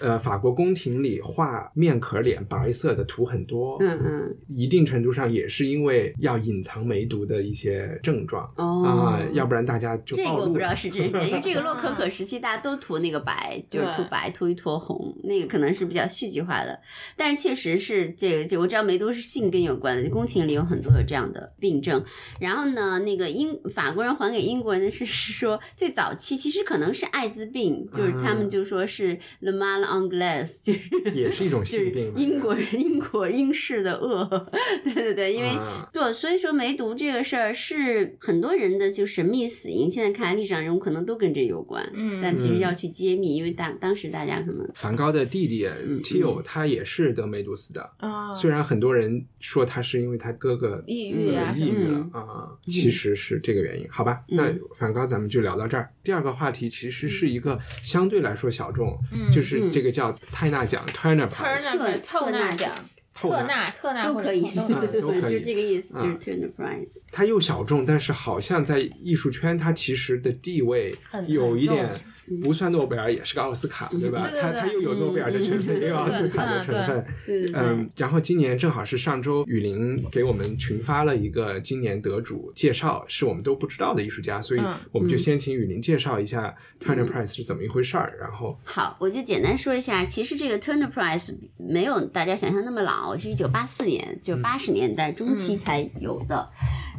[0.00, 8.84] 呃，法国宫廷里画面壳脸白色的图很多，嗯嗯，一定程度上也是因为要隐藏梅毒的一些症状哦。
[8.84, 16.78] 啊，要不然大家就这个我不知道是真是假，因为这个洛可可 时期大家都涂那个白，就是涂白涂一坨红，那个可能是比较戏剧化的，
[17.16, 22.04] 但是确实是这个，这我知道梅毒是性根有关的，宫廷里有很多有这样的病症。
[22.40, 30.80] 然后呢，那个英法国人还给英国人的是是说，最早期其实可能是艾滋病，就是他们就说是 le mal anglaise，就是
[31.14, 34.46] 也是一种就是性病嘛英国人英国英式的恶，
[34.84, 35.48] 对对对，因为。
[35.48, 53.86] 啊对，所以说梅毒这个事儿是很多人的就神秘死因，现在看来历史上人物可能都跟这有关，嗯但其实要去揭秘，因为当当时大家可能梵高的弟弟嗯 Tio 他也是得梅毒死的，啊，虽然很多人说他是因为他哥哥抑郁啊抑郁了嗯啊，其实是这个原因。
[53.90, 55.90] 好吧，嗯那梵高咱们就聊到这儿。
[56.02, 61.60] 第二个话题其实是一个相对来说小众，嗯就是这个叫泰纳奖 Turner Prize。
[61.60, 62.72] Turner 特特纳纳奖，
[63.14, 64.66] 特纳纳特纳都可以，都
[65.10, 67.02] 可以就是这个意思，就是嗯 turn the price。
[67.12, 70.94] 它又小众，但是好像在艺术圈，它其实的地位
[71.26, 72.00] 有一点嗯
[72.42, 74.22] 不算诺贝尔，也是个奥斯卡，对吧？
[74.22, 74.42] 对对对。
[74.42, 77.06] 它它又有诺贝尔的成分，嗯也有奥斯卡的成分。
[77.54, 96.48] 嗯，然后今年正好是上周雨林给我们群发了一个今年得主介绍，是我们都不知道的艺术家，所以嗯我们就先请雨林介绍一下 Turner Prize 是怎么一回事儿，然后好，我就简单说一下，其实这个 Turner Prize 没有大家想象那么老，是一九八四年，就是八十年代中期才有的。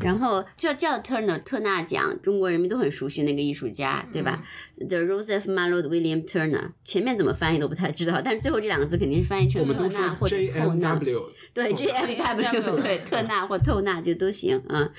[0.01, 4.43] 然后就叫 Turner 特纳奖，中国人民都很熟悉那个艺术家，对吧、
[4.77, 10.95] h e Joseph Mallord William Turner，前面怎么翻译都不太知道，但是最后这两个字肯定是翻译成特纳或者透纳。
[11.53, 14.91] 对透纳 JMW 对特纳或透纳就都行嗯，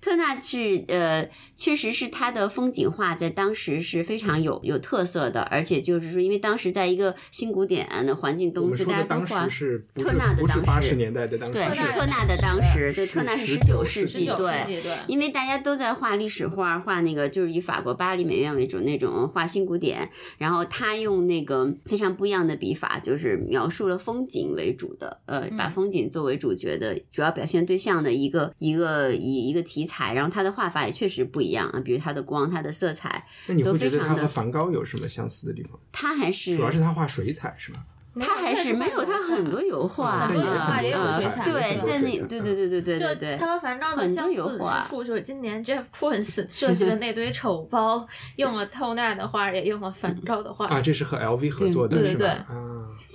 [0.00, 11.58] 特纳是呃，确实是他的风景画在当时是非常有有特色的，而且就是说，因为当时在一个新古典的环境我中，就们说的当大家都画时是特纳的当不是八十时年代的当时？
[11.58, 35.80] 对，特纳的是特纳的当当时，对，特纳是十19九世纪，世纪19对因为大家都在画历史画，画那个就是以法国巴黎美院为主那种画新古典，然后他用那个非常不一样的笔法，就是描述了风景为主的，呃，把风景作为主角的主要表现对象的一个一个一一个题材，然后他的画法也确实不一样啊，比如他的光、他的色彩，那你都会觉得他和梵高有什么相似的地方？
[35.90, 37.82] 他还是主要是他画水彩是吧？
[38.20, 50.66] 他还是没有，他很多油画，很多油画嗯也有水彩对在那对对对对对就对对，他和梵高的相似之处就是今年 Jeff Koons 设计的 那堆丑包，用了透纳的画，也用了梵高的画。
[50.68, 52.24] 啊，这是和 LV 合作的对对是吧？
[52.24, 52.73] 对啊，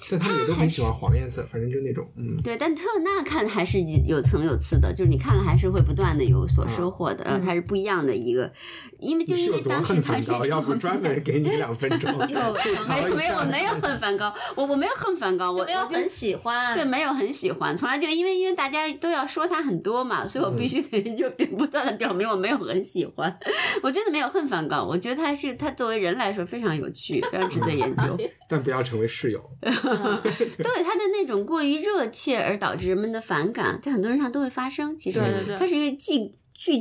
[0.09, 2.35] 但他们也都很喜欢黄颜色，反正就那种嗯。
[2.43, 8.51] 对，但特纳看还是有层有次的，就是你看了还是会不断的有所收获的，呃，它是不一样的一个，
[8.99, 10.33] 因为就因为当时恨梵高？
[10.33, 12.53] 他是一要不专门给你两分钟 有没有？
[13.17, 23.37] 没有没有恨梵高，我我没有恨梵高，我没有很喜欢，对，没有很喜欢，从来就因为因为大家都要说他很多嘛，所以我必须得就不断的表明我没有很喜欢。
[23.83, 28.17] 我真的没有恨梵高，我觉得他是他作为人来说非常有趣，非常值得研究。
[28.49, 29.39] 但不要成为室友。
[29.61, 34.95] 对他的那种过于热切而导致人们的反感，在很多人上都会发生。
[34.95, 35.19] 其实
[35.57, 36.79] 他是一个既巨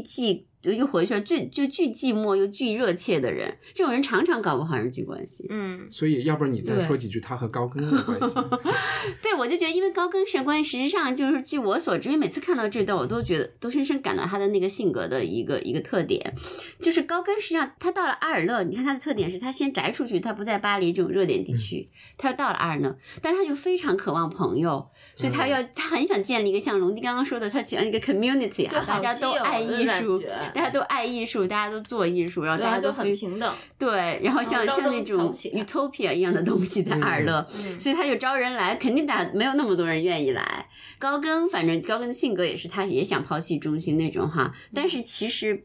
[0.62, 3.56] 寂，又回去了，巨就巨寂寞又巨热切的人。
[3.74, 5.46] 这种人常常搞不好人际关系。
[5.50, 8.34] 嗯，所以，要不然你再说几句他和高更的关系？
[9.22, 16.34] 对，我就觉得，因为高更是关系，实际上就是据我所知，因为每次看到这段，我都觉得都深深感到他的那个性格的一个一个特点，
[16.80, 33.54] 就是高更实际上他到了阿尔勒，你看他的特点是他先宅出去，他不在巴黎这种热点地区，他到了阿尔勒，但他就非常渴望朋友，所以他要、他很想建立一个像龙迪刚刚说的，他想一个 community 啊，大家都爱艺术觉，大家都爱艺术，大家都做艺术，然后大家都很平等。
[33.78, 40.66] 对，然后像像那种 utopia 一样的东西在阿尔勒，嗯所以他就招人来，肯定打没有那么多人愿意来。
[40.98, 45.64] 高更反正高更的性格也是，他也想抛弃中心那种哈，但是其实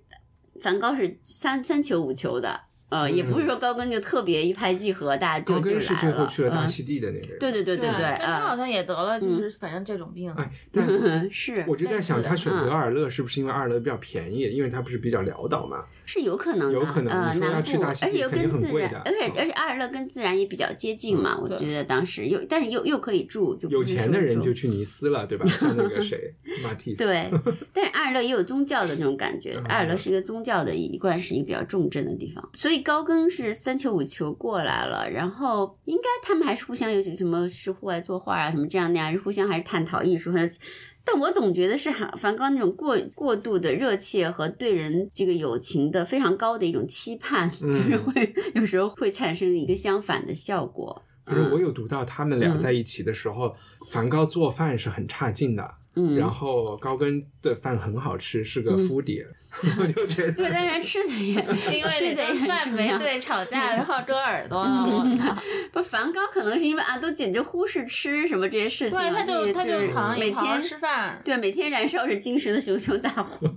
[0.60, 2.62] 梵高是三三求五求的。
[2.93, 6.25] 呃，也不是说高更就特别一拍即合，大家就高就更是最后来了。
[6.25, 7.39] 嗯去了大溪地的那个人。
[7.39, 10.32] 对对对对对，但他好呃，像也得了，就是反正这种病。
[10.34, 10.86] 哎，但
[11.32, 14.41] 是我就在想，他选择嗯阿尔勒是不是因为阿尔勒比较便宜？
[14.51, 15.84] 因为他不是比较潦倒嘛？
[16.06, 25.45] 是有可能的，有可能呃，你说要南部，去大溪而且又地肯定跟自然很贵的，而且嗯而且阿尔勒跟自然也比较接近嘛，我对觉得当时又，但是又又可以住，就有钱的人就去尼斯了，对吧？
[25.47, 27.03] 像那个谁， 马蒂斯。
[27.03, 27.29] 对，
[27.73, 29.51] 但是阿尔勒也有宗教的那种感觉。
[29.58, 40.32] 嗯阿尔勒是一个宗教的一贯是一个比较重镇的地方，所以高更是三求五求过来了，然后应该他们还是互相有什么是户外作画啊什么这样那样，互相还是探讨艺术。
[40.32, 40.60] 还是
[41.06, 51.02] 但我总觉得是梵梵高那种过过度的热切和对人这个友情的非常高的一种期盼，嗯 就是会有时候会产生一个相反的效果。
[51.28, 53.54] 就是我有读到他们俩在一起的时候，
[53.91, 59.24] 梵高做饭是很差劲的，嗯，然后高更的饭很好吃，是个敷底，
[59.80, 60.54] 我就觉对，得。
[60.54, 64.84] 当然吃的也 是因为那顿饭没对吵架，然后割耳朵了。
[64.86, 65.36] 我操！
[65.72, 71.22] 不，梵高可能是因为啊，都简直忽视吃什么这些事情他就他就就好像每天吃饭。
[71.24, 73.48] 对每天燃烧着精神的熊熊大火，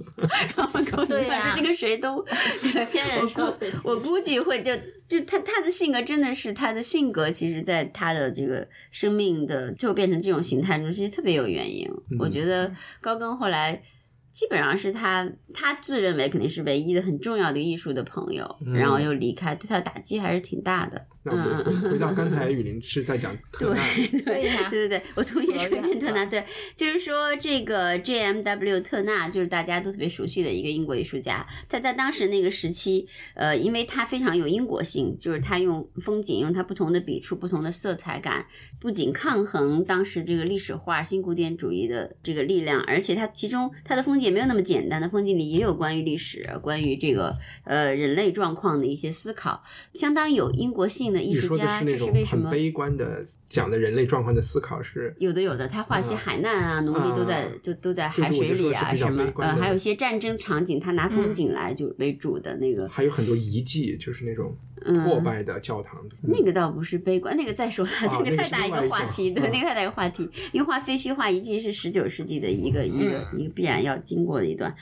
[0.56, 4.76] 然后跟我对呀反正这个谁都，我烧估我估计会就
[5.08, 11.88] 就他他的性格真的是他的性格，其实在他的这个生命的就变成这种形态中，其实特别有原因。
[12.18, 13.82] 我觉得高更后来。
[14.36, 21.06] 基本上是他，他自认为肯定是唯一的很重要的艺术的朋友，嗯然后又离开，对他的打击还是挺大的。
[21.26, 26.44] 那我们回回到刚才雨林是在讲 特纳， 对对对对对，我同意说变特纳，对，
[26.76, 28.80] 就是说这个 J.M.W.
[28.80, 38.46] 特纳就是大家都特别熟悉的一个英国艺术家，他在当时那个时期，呃，因为他非常有英国性，就是他用风景，用他不同的笔触、不同的色彩感，
[38.78, 47.34] 不仅抗衡当时这个历史化、新古典主义的这个力量，而且他其中他的风景也没有那么简单，的风景里也有关于历史、关于这个
[47.64, 49.60] 呃人类状况的一些思考，
[49.92, 52.50] 相当有英国性的艺你说的术家，这是那种是为什么？
[52.50, 66.00] 很悲观的讲的人类状况的思考是，有的有的，他画一些啊海难啊，奴隶都在啊就都在海水里啊，什么呃，还有一些战争场景，他拿风景来就为主的那个，还有很多遗迹，就是那种嗯破败的教堂。
[66.22, 67.86] 那个倒不是悲观，那个再说
[68.24, 74.74] 那个太大一个话题，对，那个太大一个话题，因为画废墟画遗迹是十九世纪的一个一个嗯一个必然要经过的一段，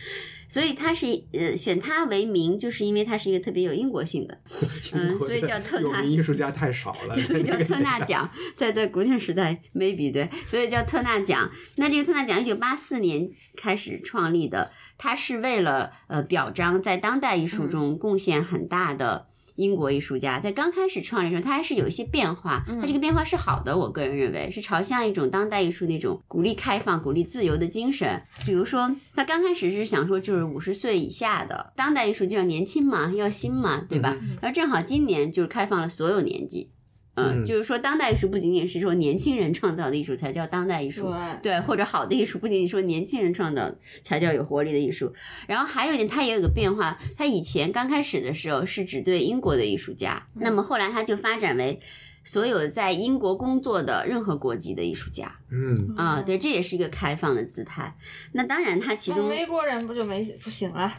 [0.55, 4.41] 所以他是呃选他为名，就是因为他是一个特别有英国性的，
[4.95, 8.05] 嗯所以叫特纳艺术家太少了， 所以叫特纳奖。
[8.07, 11.51] 奖，在在古典时代 maybe 对，所以叫特纳奖。
[11.79, 19.27] 那这个特纳奖一九八四年开始创立的，它是为了呃表彰在当代艺术中贡献很大的。
[19.57, 28.23] 英国艺术家在刚开始创立的时候，他还是有一些变化，他这个变化是好的，我个人认为是朝向一种当代艺术那种鼓励开放、鼓励自由的精神。
[28.45, 34.17] 比如说，他刚开始是想说，就是五十岁以下的当代艺术就要年轻嘛，要新嘛，对吧？
[34.41, 36.71] 然后正好今年就是开放了所有年纪，
[37.15, 41.13] 嗯，嗯就是说当代艺术不仅仅是说年轻人创造的艺术才叫当代艺术，
[41.43, 45.13] 对对，或者好的艺术不仅仅说年轻人创造才叫有活力的艺术。
[45.47, 51.81] 然后还有一点，它也有个变化，它以前刚开始的时候是只对英国的艺术家，那么后来它就发展为。
[52.27, 57.95] 所有在英国工作的任何国籍的艺术家嗯，啊、对，这也是一个开放的姿态。
[58.33, 60.91] 那当然，它其中那美国人不就没不行了？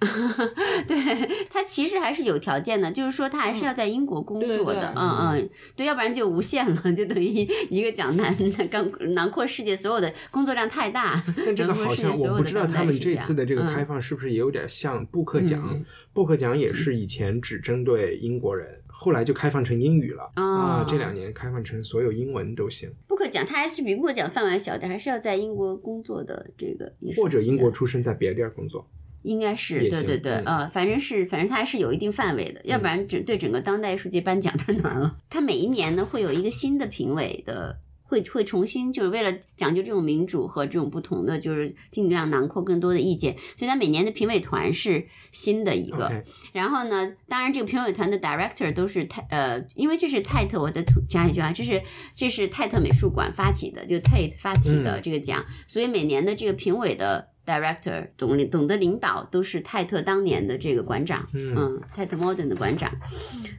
[0.88, 7.26] 对他其实还是有条件的，就是说他还是要在英国工作的，嗯嗯，对，要不然就无限了，就等于
[7.68, 8.34] 一个讲坛
[8.70, 15.84] 刚囊括世界所有的工作量太大，但这个好像我不知道他们这次的这个嗯开放是不是也有点像布克奖嗯？
[16.12, 28.88] 布克奖也是以前只针对英国人，后来就开放成英语了哦啊，这两年开放成所有英文都行，布克奖它还是比不可讲范围小点，还是要在英国工作的这个或者英国出生在别的地儿工作。
[29.22, 35.16] 应该是对对对，嗯呃，反正是反正它还是有一定范围的，要不然整对整个当代艺术界颁奖 太难了。
[35.28, 37.78] 它每一年呢会有一个新的评委的。
[38.10, 46.20] 会会重新就是为了讲究这种民主和这种不同的，就是尽量囊括更多的意见，所以它每年的评委团是新的一个。
[46.52, 51.80] 然后呢，当然这个评委团的 director 都是泰呃，因为这是泰特，我再吐讲一句啊，这是
[52.16, 62.90] 这是泰特美术馆发起的，就 Tate 发起的嗯这个奖，所以每年的这个评委的 director 懂领懂得领导都是泰特当年的这个馆长，嗯嗯，泰特 modern 的馆长。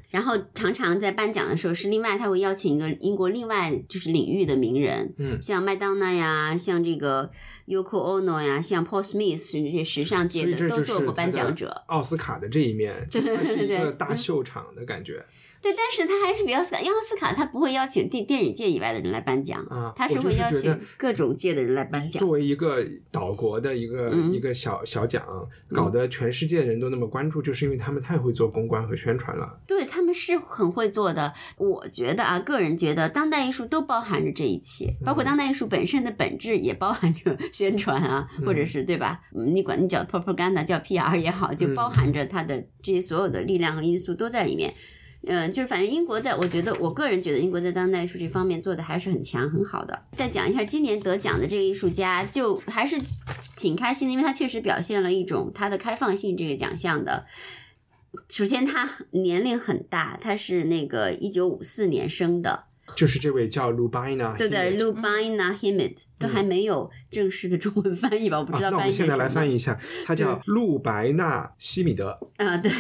[0.09, 7.31] 然后常常在颁奖的时候是另外他会邀请一个英国另外就是领域的名人，嗯像麦当娜呀，像这个
[7.67, 11.83] Yoko Ono 呀，像 Paul Smith 这些时尚界的都做过颁奖者。
[11.87, 15.23] 奥斯卡的这一面， 它是一对个大秀场的感觉
[15.61, 19.93] 对，但是他还是比较斯卡，因为奥斯卡他不会邀请电电影界以外的人来颁奖，啊。
[19.95, 22.29] 他是会邀请各种界的人来颁奖作。
[22.31, 25.23] 为一个岛国的一个、嗯一个小小奖，
[25.69, 29.59] 搞得全世界人都那么关注，就是因为他们太会做公关和宣传了。
[29.67, 39.21] 对他们是很会做的，我觉得啊，个人觉得当代艺术都包含着这一切，包括当代艺术本身的本质也包含着 宣传啊，或者是对吧？
[39.35, 44.71] 嗯你管你叫 propaganda 叫 PR 也好，就包含着它的这些所有的力量和因素都在里面。
[44.71, 44.75] 嗯，
[45.23, 50.01] 就是反正英国在，我觉得我个人觉得英国在当代艺术这方面做的还是很强很好的。
[50.11, 52.99] 再讲一下今年得奖的这个艺术家，就还是
[53.55, 57.25] 挺开心的，因为他确实表现了一种他的开放性这个奖项的。
[58.27, 62.65] 首先，他年龄很大，他是那个一九五四年生的，
[62.95, 68.39] 就是这位叫 Lubina，对对 Himmett，Lubina Himmett 都还没有正式的中文翻译吧？
[68.39, 72.17] 我不啊知道翻译那我们现在来翻译译一下，他叫路白纳西米德。
[72.37, 72.71] 啊，对，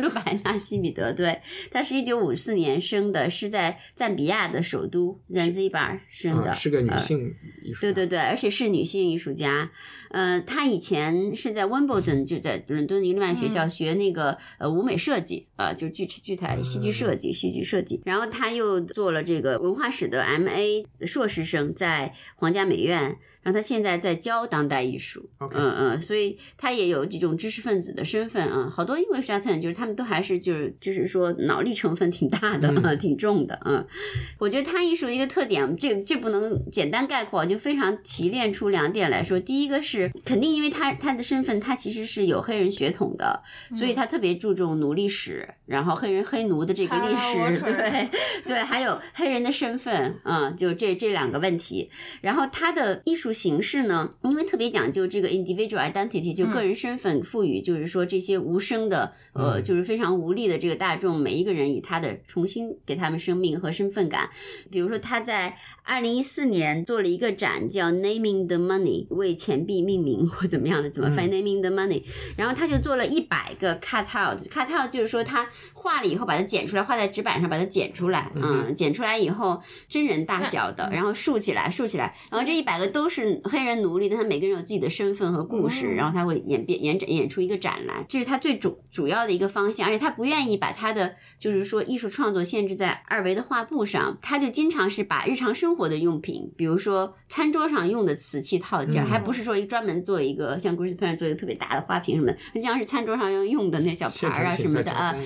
[0.00, 7.34] 路白纳西米德，对，他是一九五四年生的，是在赞比亚的首都 Zanzibar 生的，啊，是个女呃性
[7.64, 7.80] 艺术家。
[7.80, 9.70] 对对对，而且是女性艺术家。
[10.10, 18.02] 呃，她以前是在温布顿，就在伦敦的一个另外学校学那个、呃舞美设计，呃，就是剧剧台戏剧设计、戏剧设计。
[18.04, 23.16] 然后她又做了这个个文化史的 M A 硕士生，在皇家美院，
[23.46, 25.24] 然后他现在在教当代艺术。
[25.38, 28.68] 嗯嗯，所以他也有这种知识分子的身份啊。
[28.74, 33.56] 好多英国艺术家特点就是他们都还是就是就是说脑力成分挺大的，啊，挺重的。
[33.64, 33.86] 嗯，
[34.40, 39.38] 我觉得他艺术一个特点，这这不能简单概括，就非常提炼出两点来说。
[39.38, 43.40] 第一个是肯定因为他他的身份，他其实是有黑人血统的，
[43.72, 48.08] 所以他特别注重奴隶史，然后黑人黑奴的这个历史， 对
[48.44, 51.88] 对，还有黑人的身份，嗯，就这这两个问题。
[52.22, 64.30] 然后他的艺术形式呢，因为特别讲究这个 individual identity，就个人身份赋予，就是说这些无声的，呃，嗯就是非常无力的这个大众，每一个人以他的重新给他们生命和身份感。
[64.70, 65.56] 比如说他在
[65.86, 72.02] 二零一四年做了一个展，叫 Naming the Money，为钱币命名或怎么样的，怎么翻译 Naming the Money？
[72.36, 99.06] 然后他就做了一百个 cut out，cut out 就是说他画了以后把它剪出来，画在纸板上把它剪出来，嗯，剪出来以后真人大小的，然后竖起来，竖起来，然后这一百个都是黑人奴隶，但他每个人有自己的身份和故事，然后他会演变演展演出一个展来，这是他最主主要的一个方向，而且他不愿意把他的就是说艺术创作限制在二维的画布上，他就经常是把日常生活的用品，比如说餐桌上用的瓷器套件，嗯。
[99.06, 105.16] 还不是说一专门做一个像 Grace p a n 做一个特别大的花瓶什么的，实际上是餐桌上要用的那小盘儿啊什么的啊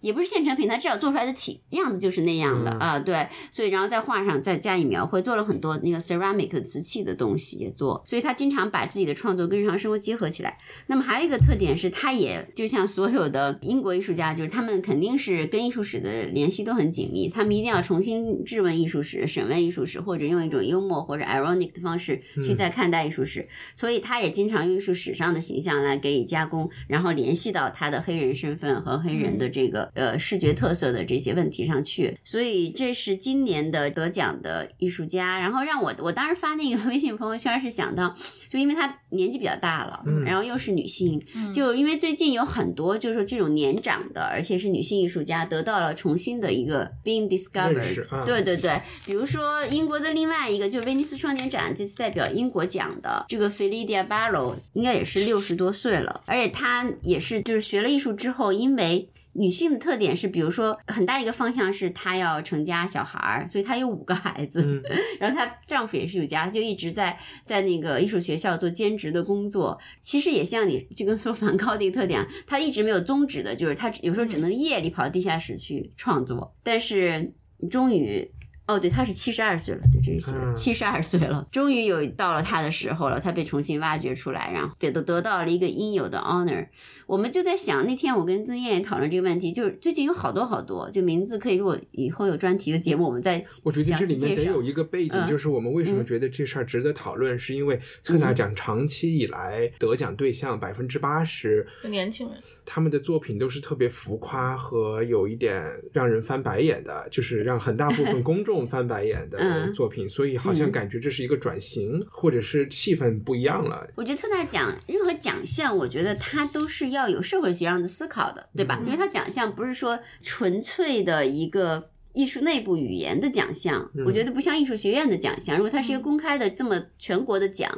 [0.00, 2.78] 也不是现成品，它至少做出来的体样子就是那样的、嗯。
[2.78, 10.56] 啊，对，所以然后在画上再加以描绘，做了很多那个 ceramic 的瓷器的东西也做，所以他经常把自己的创作跟日常生活结合起来。
[10.86, 23.48] 那么还有一个特点是，他也就像所有的英国艺术家，就是他们肯定是跟艺术史的联系都很紧密，他们一定要重新质问艺术史、审问艺术史，或者用一种幽默或者 ironic 的方式去在看待艺术史。
[23.76, 32.18] 所以他也经常用艺术史上的形象来给予加工，然后联系到他的黑人身份和黑人的这个呃视觉特色的这些问题上去。
[32.24, 35.38] 所以这是今年的得奖的艺术家。
[35.40, 38.14] 然后让我我当时发那个 微信朋友圈是想到，
[38.50, 59.10] 就因为他年纪比较大了，嗯然后又是女性，嗯就因为最近有很多就是说这种年长的，而且是女性艺术家得到了重新的一个 being discovered，、啊对对对，比如说英国的另外一个就是威尼斯双年展这次代表英国奖的这个 Felidia Barrow，应该也是六十多岁了，而且她也是就是学了艺术之后，因为。
[59.32, 64.82] 女性的特点是，比如说很大一个方向是她要成家小孩儿，所以她有五个孩子，嗯
[65.20, 69.78] 然后她丈夫也是有家，就一直在在那个艺术学校做兼职的工作。
[70.00, 77.32] 其实也像你就跟说梵高的一个特点，他一直没有宗旨的，就是他有时候只能夜里跑到地下室去创作，但是
[77.70, 78.28] 终于。
[78.70, 86.68] 哦，对，他是七十二岁了，对，这是七十二岁了，终于有到了他的时候了，他被重新挖掘出来，然后得得得到了一个应有的 honor。
[87.06, 95.26] 我们就在想，那天我跟曾艳也讨论这个问题，就是最近有好多好多，就名字可以，如果以后有专题的节目，我们再我觉得这里面得有一个背景，嗯。
[95.26, 96.06] 就是我们为什么嗯。
[96.06, 102.40] 觉得这事儿值得讨论，是因为特纳奖长期以来得奖对象百分之八十，就年轻人，
[102.72, 105.60] 他们的作品都是特别浮夸和有一点
[105.92, 113.84] 让人翻白眼的，就是让很大部分公众翻白眼的 嗯作品，所以好像嗯感觉这是一个转型，或者是气氛不一样了。
[113.96, 118.78] 我觉得特大奖任何奖项，我觉得它都是要有社会学上的思考的，对吧？
[118.80, 121.90] 嗯因为它奖项不是说纯粹的一个。
[122.12, 125.56] 艺术内部语言的奖项，嗯我觉得不像艺术学院的奖项。
[125.56, 127.70] 如果它是一个公开的这么全国的奖，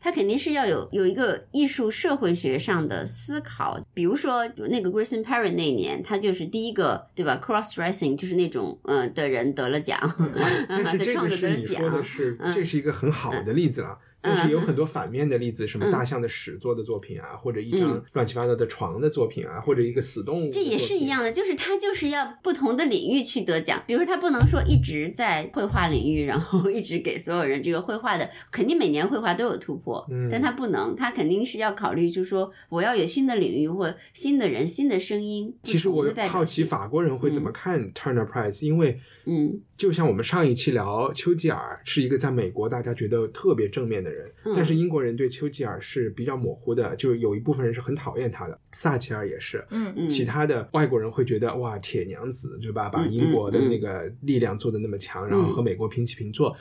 [0.00, 3.80] 它肯定是要有有一个艺术社会学上的思考。
[3.94, 9.98] 比如说那个 Grayson Perry 那年，他就是第一个，对吧？Cross dressing 就是那种呃的人得了奖，
[10.68, 12.04] 但是的这个创作得了是你说的奖。
[12.04, 13.98] 是，嗯这是一个很好的例子了。
[14.26, 23.82] 但是有很多反面的例子，什么大象的屎做的作品啊，或者一张嗯乱七八糟的床的作品啊，或者一个死动物这也是一样的，就是他就是要不同的领域去得奖。
[23.86, 35.54] 比如说，他不能说一直在绘画领域，然后一直给所有人这个绘画的，肯定每年绘画都有突破，嗯但他不能，他肯定是要考虑，就是说我要有新的领域或新的人、新的声音。
[35.62, 39.60] 其实我好奇，法国人会怎么看 Turner Prize，、因为嗯。
[39.76, 48.58] 就像我们上一期聊丘吉尔是一个在美国大家觉得特别正面的人，嗯但是英国人对丘吉尔是比较模糊的，就有一部分人是很讨厌他的。
[48.72, 52.88] 撒切尔也是，嗯嗯，其他的外国人会觉得哇铁娘子对吧？
[52.88, 56.56] 把嗯英国的嗯那个力量做的那么强，然后和美国平起平坐。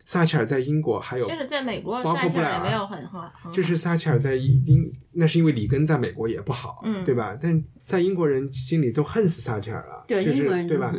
[0.00, 7.36] 撒切尔在英国还有就是在美国，包括撒切布莱尔尔也没有很很很好，就是撒切尔在英，那是因为里根在美国也不好，嗯对吧？
[7.38, 10.94] 但在英国人心里都恨死撒切尔了，对就是英国人对吧？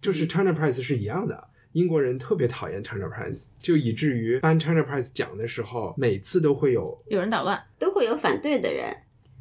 [0.00, 1.48] 就是 Turner Price 是一样的。
[1.72, 8.96] 英国人特别讨厌 Turner Prize，就以至于颁 Turner Prize 奖的时候，每次都会有，有人捣乱，都会有反对的人。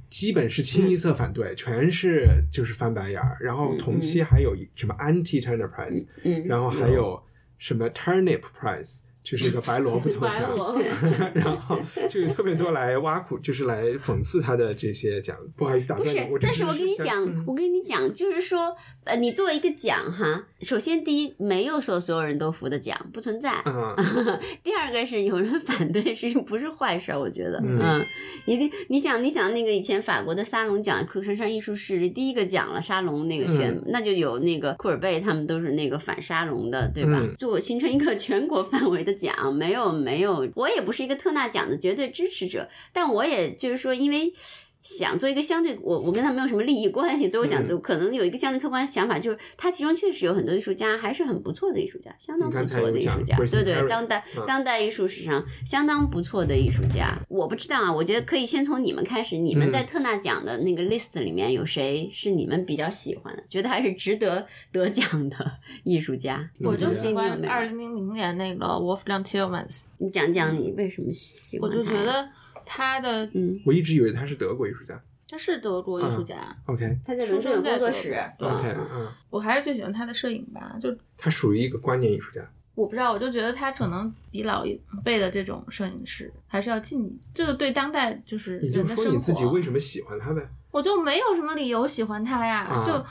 [0.09, 3.38] 基本是清一色反对，全是就是翻白眼儿。
[3.39, 7.21] 然后同期还有什么 Anti Turner Prize，、嗯，然后还有
[7.59, 8.97] 什么 turnip prize，
[9.30, 10.82] 就是一个白萝卜 头奖，
[11.36, 15.38] 然后就有特别多来挖苦，就是来讽刺他的这些奖。
[15.55, 23.51] 不好意思打不是断你，我，这但是我跟你讲，嗯我跟你讲，就是说，呃，你作为一个奖哈，首先第一，没有说所有人都服的奖，不存在。
[23.51, 23.95] 啊，
[24.63, 27.19] 第二个是有人反对，是不是坏事儿？
[27.19, 28.05] 我觉得，嗯嗯，
[28.47, 37.19] 一定，你想，你想那个以前法国的沙龙奖，库珊珊艺术室里第一个奖了沙龙那个选，嗯那就有那个库尔贝他们都是那个反沙龙的，对吧？
[37.21, 44.34] 嗯就形成一个全国范围的奖，没有没有，我也不是一个特纳奖的绝对支持者，但我也就是说，因为。
[44.82, 57.17] 想做一个相对，我我跟他没有什么利益关系，所以我想嗯可能有一个相对客观的想法，就是他其中确实有很多艺术家还是很不错的艺术家，相当不错的艺术家对对当代嗯当代艺术史上相当不错的艺术家。
[57.27, 65.36] 我不知道啊，我觉得可以先从你们开始，你们嗯在特纳奖的那个 list 里面有谁是你们比较喜欢的，觉得还是值得得奖的
[65.84, 66.49] 艺术家？
[66.61, 71.69] 我就嗯喜欢二零零零年那个 Wolfgang Tillmans，你讲讲你为什么喜欢？
[71.69, 72.27] 我就觉得
[72.72, 75.01] 他的嗯，我一直以为他是德国艺术家。
[75.32, 82.41] 他是德国艺术家，OK 他在伦敦有工作室，对 OK，嗯嗯，我还是最喜欢他的摄影吧，就他属于一个观念艺术家。
[82.74, 90.49] 我不知道，我就觉得他可能比老一辈的这种摄影师还是要近，就是对当代就是你就人的生说你自己，为什么喜欢他呗？
[90.72, 93.03] 我就没有什么理由喜欢他呀，啊就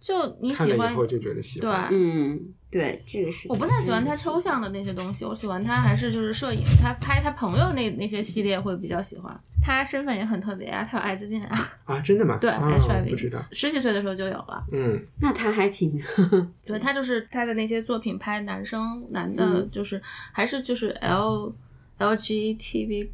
[0.00, 1.70] 就你喜欢以后就觉得喜对。
[1.70, 1.88] 欢。
[1.90, 2.38] 嗯，
[2.74, 9.32] 对，这个是我不太喜欢他抽象的那些东西，我喜欢他还是就是摄影，他拍他朋友那那些系列会比较喜欢。
[9.62, 12.36] 他身份也很特别啊，他有艾滋病啊，啊，真的吗？
[12.40, 13.38] 对啊 HIV 不知道。
[13.52, 16.02] 十几岁的时候就有了，嗯，那他还挺
[16.60, 19.98] 所以他就是他的那些作品拍男生男的嗯，就是
[20.32, 21.50] 还是就是 L
[21.98, 23.08] LGBT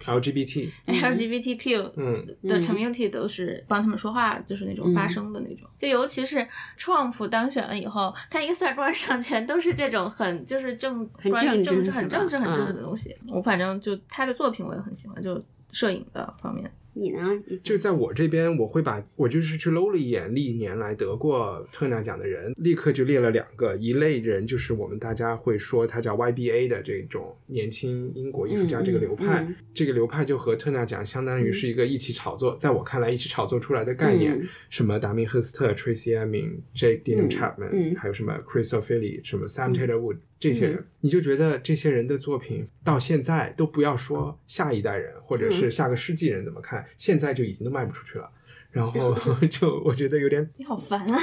[0.00, 5.66] LGBT，LGBTQ 嗯的嗯 community 都是帮他们说话，就是那种发声的那种。
[5.78, 6.46] 就尤其是
[6.78, 13.16] Trump 当选了以后，他 Instagram 上全都是这种很就是政关于政治政治很政治很政治嗯的东西。
[13.28, 15.42] 我反正就他的作品我也很喜欢，就
[15.72, 16.70] 摄影的方面。
[16.94, 17.42] 你呢？
[17.62, 29.54] 就在我这边，我会把我就是去搂了一眼历年来得过特纳奖的人，立刻就列了两个，一类人就是我们大家会说他叫 YBA 的这种年轻英国艺术家嗯这个流派，嗯。
[29.74, 37.94] 这个流派就和特纳奖相当于是一个一起炒作，在我看来一起炒作出来的概念，嗯什么达明赫斯特、Tracy Emin、Jake 嗯 Chapman，、嗯。
[37.96, 48.28] 还有什么 Chris O'Feely、什么 Sam Taylor Wood、这些人，嗯你就觉得这些人的作品到现在都不要说下一代人或者是下个世纪人怎么看，现在就已经都卖不出去了。
[48.72, 49.14] 然后
[49.50, 51.20] 就我觉得有点，你好烦啊！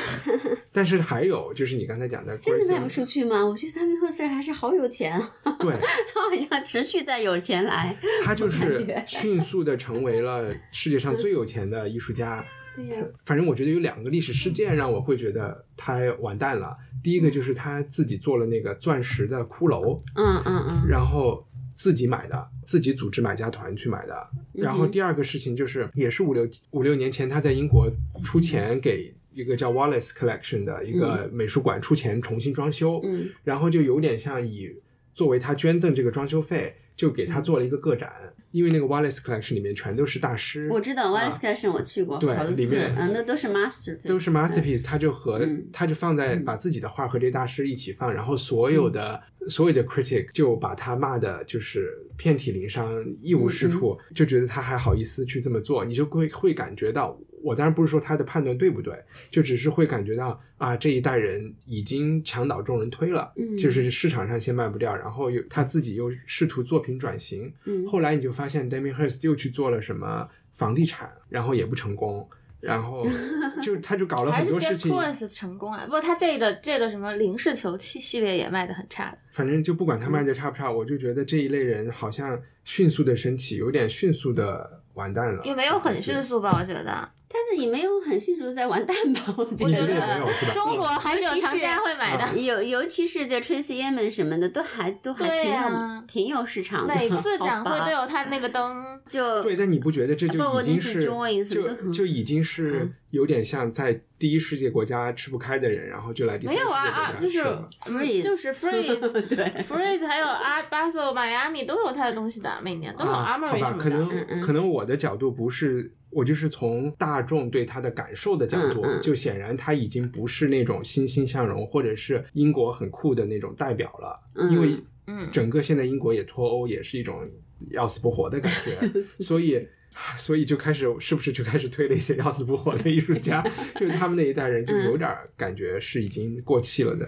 [0.71, 3.43] 但是还有就是你刚才讲的真的卖不出去吗？
[3.43, 5.73] 我觉得萨米赫斯还是好有钱啊，对，
[6.13, 7.97] 他好像持续在有钱来。
[8.23, 12.45] 他就是迅速的成为了世界上最有钱的艺术家。
[12.87, 16.75] 对呀、反正我觉得有两个历史事件让我会觉得他完蛋了。
[17.01, 24.29] 第一个就是他自己做了那个钻石的骷髅，嗯嗯嗯，然后自己买的，自己组织买家团去买的。
[24.51, 27.89] 然后第二个事情就是，也是五六五六年前他在英国
[28.21, 33.29] 出钱给一个叫 Wallace Collection 的一个美术馆出钱重新装修，嗯。
[33.45, 34.69] 然后就有点像以
[35.13, 38.11] 作为他捐赠这个装修费，就给他做了一个个展。
[38.51, 45.67] 因为那个 Wallace Collection 里面全都是大师，我知道 w a l l a 啊 c e Collection 我去过对好多次，里面嗯，那都是 masterpiece，都是 masterpiece，他就和嗯。
[45.71, 46.43] 他就放在嗯。
[46.43, 52.91] 把自己的画和这些大师一起放，然后所有的所有的 critic 就把他骂的就是遍体鳞伤、
[53.21, 58.93] 一无是处，嗯就觉得他还好意思去这么做，你就会会感觉到，我当然不是说他的判断对不对，
[59.31, 72.27] 就只是会感觉到啊这一代人已经墙倒众人推了，嗯就是市场上先卖不掉，然后又他自己又试图作品转型，嗯后来你就发现 Damien Hirst 又去做了什么房地产，然后也不成功，
[72.59, 73.07] 然后
[73.63, 75.85] 就他就搞了很多事情，Koons 成功啊！
[75.85, 79.17] 不过他这个这个什么零式球器系列也卖的很差的。
[79.31, 86.21] 反正就不管他卖的差不差，我就觉得这一类人好像迅速的升起，有点迅速的完蛋了，也没有很迅。
[86.21, 87.09] 速吧，我觉得。
[87.31, 89.35] 但是也没有很迅速地在玩蛋吧？
[89.37, 90.19] 我觉得？
[90.51, 92.39] 中国还是有藏家会买的。
[92.39, 96.95] 尤，尤其是这 Tracy Emin 什么的，都还都还对挺有、呀挺有市场的。
[96.95, 107.39] 每次展会都有他那个灯，就对，但你不觉得这就是是 Joyce 就就已经是嗯有点像在第一世界国家吃不开的人，然后就来第三世界国没有啊啊，就是
[107.83, 113.83] Freeze 就是 freeze 对 freeze 还有阿巴索、迈阿密都有他的东西的，每年都有啊，好 Armory 吧，什么的。
[113.83, 124.75] 可能、嗯嗯可能我的角度不是，我就是从大众对他的感受的角度，就显然他已经不是那种欣欣向荣或者是英国很酷的那种代表了，嗯因为
[125.07, 127.27] 嗯整个现在英国也脱欧，也是一种
[127.71, 129.67] 要死不活的感觉， 所以。
[130.17, 133.43] 所以就开始是不是就开始推了一些要死不活的艺术家，
[133.75, 137.07] 就是他们那一代人就有点感觉是已经过气了的。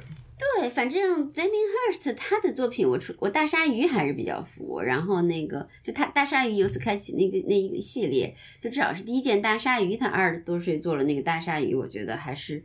[0.60, 12.64] 对，反正 Damien Hirst 他的作品我出我大鲨鱼还是比较服，然后那个就他大鲨鱼由此开启那个那一个系列，就至少是第一件大鲨鱼，他二十多岁做了那个大鲨鱼，我觉得还是。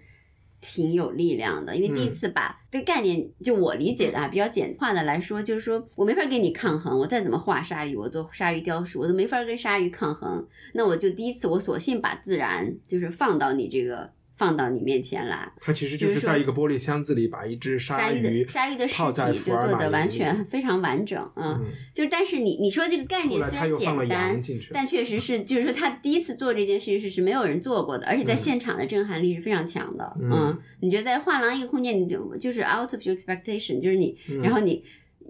[0.69, 10.45] 挺有力量的，因为第一次把这个概念，就我理解的啊，比较简化的来说，就是说我没法跟你抗衡，我再怎么画鲨鱼，我做鲨鱼雕塑，我都没法跟鲨鱼抗衡。
[10.75, 15.51] 那我就第一次，我索性把自然就是放到你这个放到你面前来。
[15.61, 24.41] 它其实就是在一个玻璃箱子里把一只鲨鱼的鲨鱼的尸体就做的完全非常完整，嗯，就是但是你你说这个概念虽然简单，
[24.73, 34.85] 但确实是就是说他第一次做这件事情是是没有人做过的，而且在现场的震撼力是非常强的，嗯，你觉得在画廊一个空间，你就就是 out of your expectation，就是你，然后你。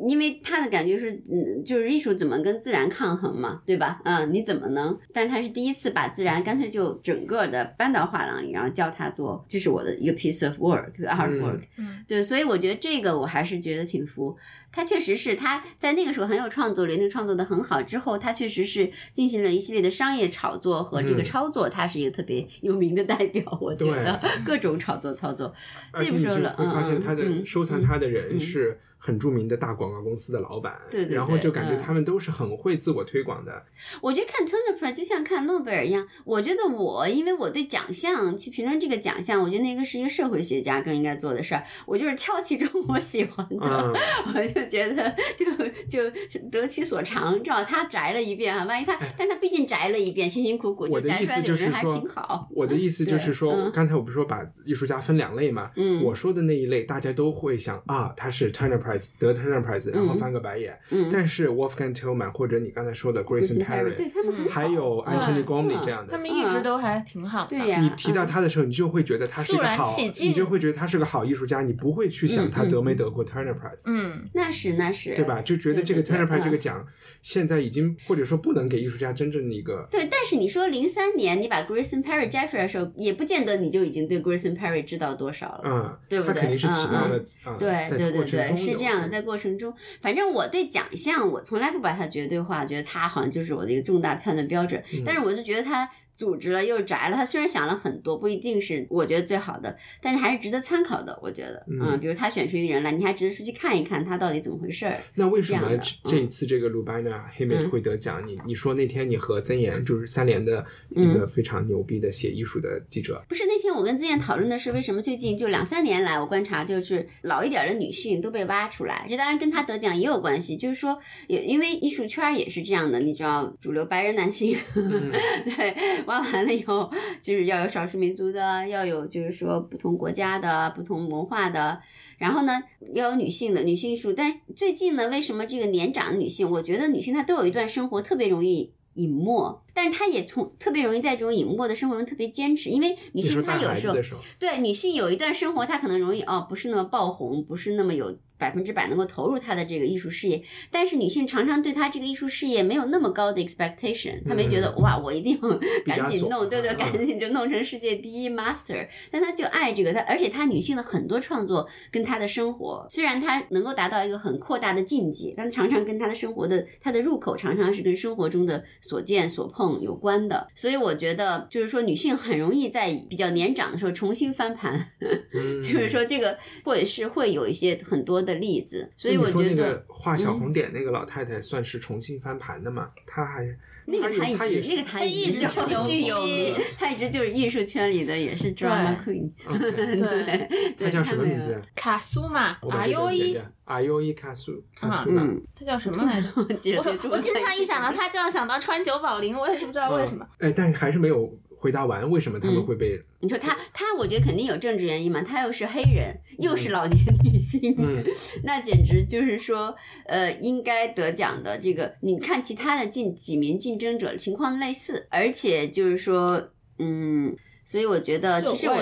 [0.09, 4.01] 因为他的感觉是，嗯，就是艺术怎么跟自然抗衡嘛，对吧？
[4.05, 4.99] 嗯，你怎么能？
[5.13, 11.61] 但是他是第一次把自然干脆就整个的搬到画廊里，然后教他做，这是我的一个 piece of work，artwork。
[11.79, 14.37] 嗯，对，所以我觉得这个我还是觉得挺服。
[14.71, 17.83] 他确实是他在那个时候很有创作力，那个创作的很好。
[17.83, 23.43] 之后他确实是进行了一系列的商业炒作和这个操作，他是一个特别有名的代表。
[23.61, 25.55] 我觉得各种炒作操作，
[25.99, 26.55] 这不说了。
[26.59, 28.79] 嗯发现他的收藏他的人是。
[29.07, 33.65] 很著名的大广告公司的老板，对对，然后就感觉他们都是很会自我推广的。
[34.01, 36.05] 我觉得看 Turner Prize 就像看诺贝尔一样。
[36.25, 41.63] 我觉得我因为我对奖项去评论这个奖项，我觉得那个是一个社会学家更应该做的事儿。
[41.87, 43.95] 我就是挑其中我喜欢的，
[44.35, 45.47] 我就觉得就
[45.89, 46.11] 就
[46.51, 47.41] 得其所长。
[47.45, 52.49] 正好他摘了一遍啊，万一他，但他毕竟摘了一遍，辛辛苦苦就摘出来的人还挺好。
[52.51, 55.71] 我的意思就是说，刚才我不是说把艺术家分两类嘛？
[55.77, 58.96] 嗯，我说的那一类，大家都会想啊，他是 Turner Prize。
[59.19, 60.79] 得 Turner Prize，然后翻个白眼。
[60.91, 67.47] 嗯，但是 Wolfgang Tillman 或者你刚才说的 Grayson Perry，对他们还有 Anthony Gormley 这样的，他们一直都还挺好。
[67.49, 69.91] 对呀，你提到他的时候，你就会觉得他是个好，
[70.21, 73.81] 你就会觉得他是个好艺术家，你不会去想他得没得过 Turner Prize。
[73.85, 75.41] 嗯，那是那是，对吧？
[75.43, 76.87] 就觉得这个 Turner Prize 这个奖
[77.23, 79.87] 现在已经或者说不能给艺术家真正的一个。
[79.91, 85.63] 对，但是你说零三年你把 Grayson Perry 摘出来的时候，也不见得你就已经对 Grayson Perry 知道多少了。
[85.65, 86.35] 嗯，对不对？
[86.35, 87.19] 他肯定是起到了，
[87.59, 89.75] 对对对对，是这样的，在过程中。
[90.01, 94.83] 反正我对奖项，我从来不把它绝对化，觉得它好像就是我的一个重大判断标准。
[95.05, 95.89] 但是我就觉得它。
[96.17, 101.17] 组织了又宅了，他虽然想了很多，不一定是我觉得最好的，但是还是值得参考的。
[101.23, 104.99] 我觉得，嗯，比如他选出一个人来，你还值得出去看一看他到底怎么回事儿。
[105.15, 105.71] 那为什么
[106.05, 108.27] 这一次这个鲁班纳黑莓会得奖？
[108.27, 124.57] 你你说那天你和曾岩就是三联的一个非常牛逼的写艺术的记者，不是那天我跟曾岩讨论的是为什么最近就两三年来我观察就是老一点的女性都被挖出来，这当然跟他得奖也有关系，就是说也因为艺术圈也是这样的，你知道主流白人男性
[125.45, 126.91] 对挖完了以后。
[127.21, 131.81] 就是要有少数民族的，要有就是说不同国家的、不同文化的，
[132.19, 134.13] 然后呢，要有女性的女性艺术。
[134.13, 143.97] 但是最近呢，为什么这个年长的女性，我觉得女性她都有一段生活特别容易隐没，但是她也从特别容易在这种隐没的生活中特别坚持，因为女性她有时候
[144.39, 148.17] 对女性有一段生活，她可能容易哦，不是那么爆红，不是那么有。
[148.39, 155.39] 百分之百能够投入她的这个艺术事业，但是女性常常对她这个艺术事业没有那么高的 expectation，她没觉得哇，我一定
[155.85, 174.93] 赶紧弄，对对，赶紧就弄成世界第一 master，但她就爱这个，她而且她女性的很多创作跟她的生活，虽然她能够达到一个很扩大的境界，但常常跟她的生活的她的入口常常是跟生活中的所见所碰有关的，所以我觉得就是说女性很容易在比较年长的时候重新翻盘，
[175.65, 178.26] 就是说这个或者是会有一些很多。
[178.27, 182.91] 的例子，所以我觉得画小红点那个老太太算是重新翻盘的嘛？
[183.07, 183.47] 她还
[183.87, 189.31] 那个她一直那个她一直就具有名，她一直就是艺术圈里的也是 drama queen。
[189.49, 191.59] 对，她叫什么名字？
[191.75, 195.27] 卡苏嘛，阿优伊，阿优伊卡苏，卡苏嘛。
[195.55, 196.77] 她叫什么来着？
[196.77, 200.27] 我我经常一想到她就要想到川久保玲，我也是不知道为什么。
[200.39, 201.33] 哎，但是还是没有。
[201.59, 203.01] 回答完为什么他们会被？
[203.21, 205.23] 你说他他，我觉得肯定有政治原因嘛。
[205.23, 207.77] 他又是黑人，又是老年女性，
[208.45, 209.75] 那简直就是说，
[210.07, 211.59] 呃，应该得奖的。
[211.59, 217.37] 这个你看，其他的竞几名竞争者情况类似，而且就是说，嗯。
[217.67, 218.77] 所以我觉得，其实我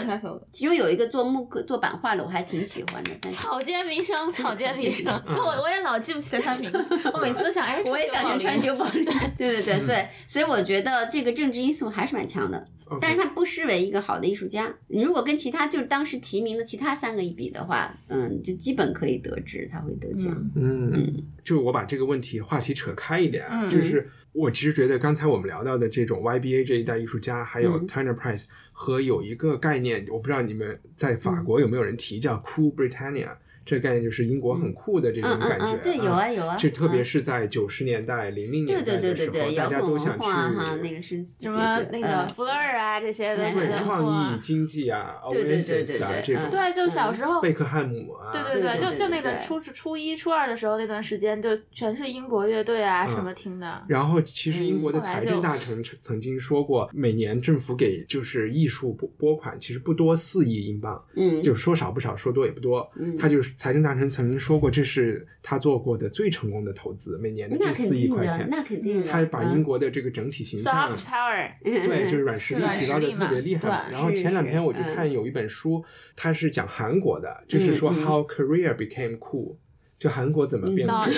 [0.53, 3.31] 其中有一个做木刻、做版画的，我还挺喜欢的。
[3.31, 6.79] 草间弥生，草间弥生， 我我也老记不起来他名字，
[7.15, 9.03] 我每次都想，哎，我也想成川久保玲。
[9.39, 12.69] 对对对对，所以我觉得这个政治因素还是蛮强的，
[13.01, 14.71] 但是他不失为一个好的艺术家。
[14.89, 20.31] 你如果跟其他就是当时提名的其他三个一比的话，嗯，就基本可以得知他会得奖。
[20.55, 24.11] 嗯，就我把这个问题话题扯开一点，就是。
[24.35, 28.47] 我其实觉得刚才我们聊到的这种 YBA 这一代艺术家，还有 Turner Prize
[28.77, 33.31] 和有一个概念，我不知道你们在法国有没有人提叫 Cool Britannia，
[33.65, 35.67] 这个概念就是英国很酷的这种嗯嗯感觉。
[35.67, 47.41] 嗯对有啊有啊这特别嗯是在九十年代、零零对对年代的时候，对对对，摇大家都想去化哈，那个是什么那个 Blur 啊这些的，对嗯创意经济啊、对对对对 Oasis 啊对这种，嗯对，就小时候。
[47.41, 53.85] 贝克汉姆啊，对对对对就就那个初初一、初二的时候那段时间，就全是英国乐队啊嗯什么听的。
[53.89, 62.89] 然后，其实英国的财政大臣曾曾经说过，每年政府给就是艺术拨拨款其实不多，四亿英镑，嗯，就说少不少，说多也不多。
[62.97, 68.49] 嗯他就是财政大臣曾经说过，这是他做过的最成功的投资，每年的这四亿，块钱。
[68.51, 75.85] 那肯定的，他把嗯英国的这个整体形象 Soft power，对，就是软实力提高的特别厉害然后前两天我就看有一本书，
[76.15, 79.57] 它是讲韩国的，就是说 how Korea became cool，
[79.99, 81.13] 就韩国怎么变 Not 酷。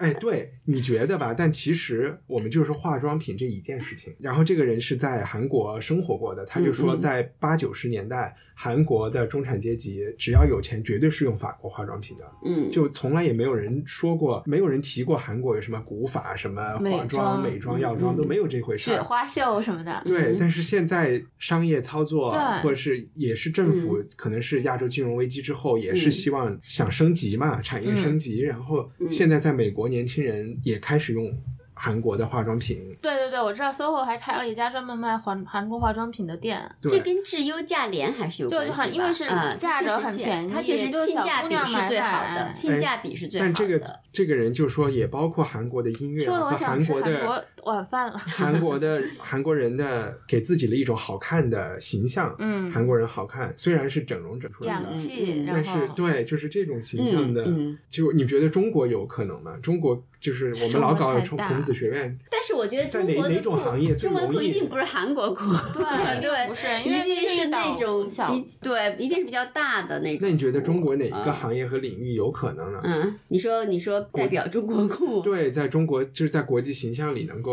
[0.00, 1.34] 哎，对，你觉得吧？
[1.34, 4.14] 但其实我们就是化妆品这一件事情。
[4.18, 12.24] 然后这个人是在韩国生活过的，他就说，在八九十年代，韩国的中产阶级只要有钱，绝对是用法国化妆品的。
[12.46, 18.94] 嗯，就从来也没有人说过，没有人提过韩国有什么古法、什么美化妆、美妆、药妆嗯都没有这回事儿。
[18.94, 20.02] 雪花秀什么的。
[20.06, 22.30] 对，嗯但是现在商业操作，
[22.62, 28.40] 或者是也是政府，可能是亚洲金融危机之后，也是嗯希望想升级嘛，产业升级。
[28.40, 31.30] 然后嗯现在在美国，年轻人也开始用
[31.74, 32.78] 韩国的化妆品。
[33.00, 36.60] 对对对，我知道 SOHO 还开了一家专门卖韩韩国化妆品的店。
[36.82, 43.52] 这跟质优价廉还是有关系就很因为是嗯价格很便宜它确实就是性价比是最好的，性价比是最好的。
[43.52, 48.16] 但这个这个人就说，也包括韩国的音乐说的和我想韩国的晚饭了。
[48.18, 52.34] 韩国的韩国人的给自己的一种好看的形象。
[52.38, 57.42] 嗯韩国人好看，虽然是整容整出来的氧，气，嗯但是对，就是这种形象的。
[57.44, 59.56] 嗯嗯就你觉得中国有可能吗？
[59.62, 65.44] 中国就是我们老搞中国太大孔子学院，但是我觉得在哪中国哪种行业最中国的容易一定不是韩国酷，
[65.74, 65.84] 对
[66.20, 70.18] 对，不是因为一定是那种小比对，一定是比较大的那种。
[70.22, 72.80] 那你觉得中国哪一个嗯行业和领域有可能呢？
[72.84, 77.49] 嗯，你说你说代表中国酷，对，在中国就是在国际形象里能够，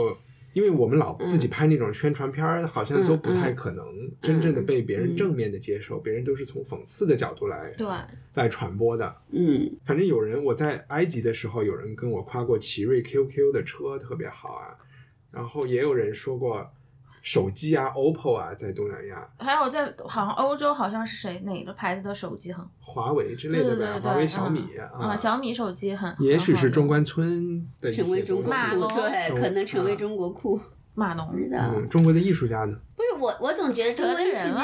[0.53, 3.85] 因为我们老自己拍那种宣传片儿，好像都不太可能
[4.21, 7.87] 真正的被别人正面的接受，别人都是从讽刺的角度来对，
[8.33, 9.15] 来传播的。
[9.29, 9.69] 嗯。
[9.85, 14.73] 反正有人我在埃及的时候，有人跟我夸过奇瑞 QQ 的车特别好啊，
[15.31, 16.67] 然后也有人说过
[17.27, 24.63] 手机啊，OPPO 啊，在东南亚，还有在好像欧洲好像是谁哪个牌子的手机很华为之类的呗，对对对对，华为、小米
[24.97, 28.53] 嗯啊，小米手机很，也许是中关村的成为中国
[28.87, 30.57] 对，可能成为啊中国酷，
[30.93, 31.27] 码农。
[31.27, 31.59] 不知道。
[31.75, 32.77] 嗯，中国的艺术家呢？
[32.95, 34.49] 不是我，我总觉得中国艺术得罪人。
[34.49, 34.57] 了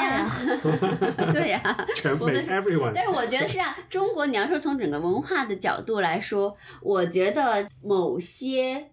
[1.20, 1.76] 家， 对呀、
[2.18, 8.86] 我们 everyone，但是我觉得是这样，中国你要说从整个文化的角度来说，我觉得某些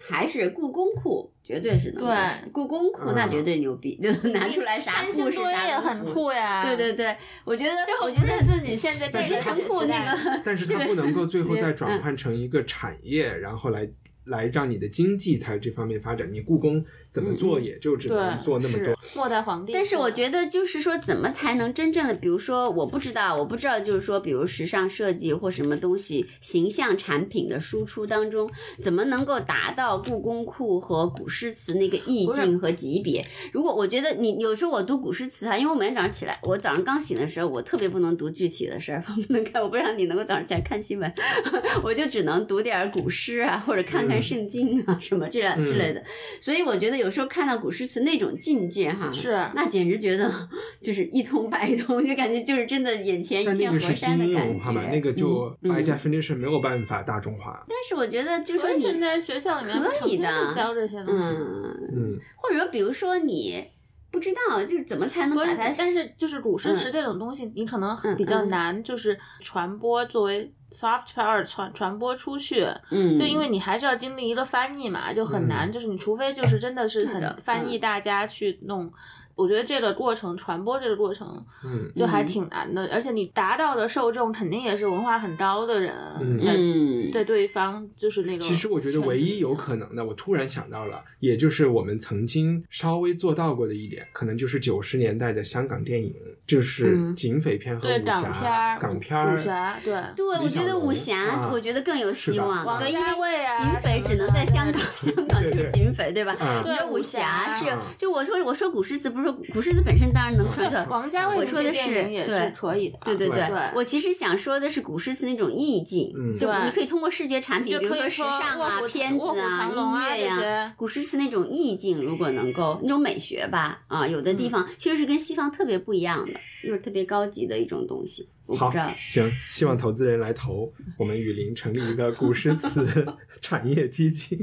[0.00, 6.02] 还是故宫酷，绝对是能够对故宫酷那绝对牛逼，就 拿出来啥三故事星堆也很。
[6.06, 6.64] 酷呀。
[6.64, 13.86] 对对对，我觉得就我觉得自己现在这个 但是它陈酷那个，但是它不能够最后再转换成一个产业，然后来
[14.24, 16.32] 来让你的经济在这方面发展。
[16.32, 16.82] 你故宫
[17.12, 18.94] 怎么做，也就只能做那么多。
[19.14, 19.72] 末代皇帝。
[19.72, 28.48] 但是我觉得就是说，怎么才能真正的，比如说，我不知道，我不知道，就是说，比如时尚设计或什么东西，形象产品的输出当中，
[28.80, 33.22] 怎么能够达到故宫库和古诗词那个意境和级别？
[33.52, 41.12] 如果我觉得你有时候我读古诗词啊，因为我每天早上起来，我早上刚醒的时候，我特别不能读具体的事儿，不能看，我不知道你能够早上起来看新闻，
[41.84, 46.02] 我就只能读点儿古诗啊，或者看看圣经啊、什么这样之类的。
[46.40, 50.30] 所以我觉得有时候看到古诗词那种境界哈，是那简直觉得
[50.80, 54.70] 就是一通百通，就感觉就是真的眼前一片河山的感觉。
[54.90, 57.64] 那个就嗯 by 嗯 definition 没有办法大众化。
[57.68, 61.28] 但是我觉得就是说你现在学校里面可以的教这些东西。
[61.28, 63.64] 嗯，嗯，或者说比如说你
[64.12, 72.64] 不知道就是怎么才能把它，，但是就是古诗词嗯这种东西，你可能嗯比较嗯难，就是传播作为 soft power 传传播出去。
[72.90, 75.68] 嗯，就因为你还是要经历一个翻译嘛，就很难。
[75.68, 78.92] 嗯就是你除非就是真的是很翻译大家去弄，
[79.34, 82.88] 我觉得这个过程传播这个过程嗯就还嗯挺难的。
[82.92, 88.42] 而且你达到的受众肯定也是文化很高的人，嗯对对方就是那个。
[88.42, 96.14] 其实我觉得唯一有可能的，我突然想到了，也就是我们曾经稍微做到过的一点，可能就是九十年代的香港电影，
[96.46, 102.78] 就是嗯警匪片和对武港片侠、港片儿武侠，对对，我觉得武侠我觉得更有希望。
[102.78, 106.36] 对，因为警匪只能在香港，香港就是警匪，对吧？
[106.40, 128.28] 嗯你说武侠是对，就我说我说古诗词不不是说古诗词本身当然能传传，王家卫我说的是对是可以的，对对对对，我其实想说的是古诗词那种意境，嗯就你可以通过视觉产品，比如说时尚啊、片子啊、音乐呀、古诗词那种意境，如果能够那种美学吧，啊，有的地方确实是跟西方特别不一样的，又是特别高级的一种东西。
[128.56, 128.70] 好
[129.06, 133.06] 行，希望投资人来投，我们雨林成立一个古诗词
[133.40, 134.38] 产业基金。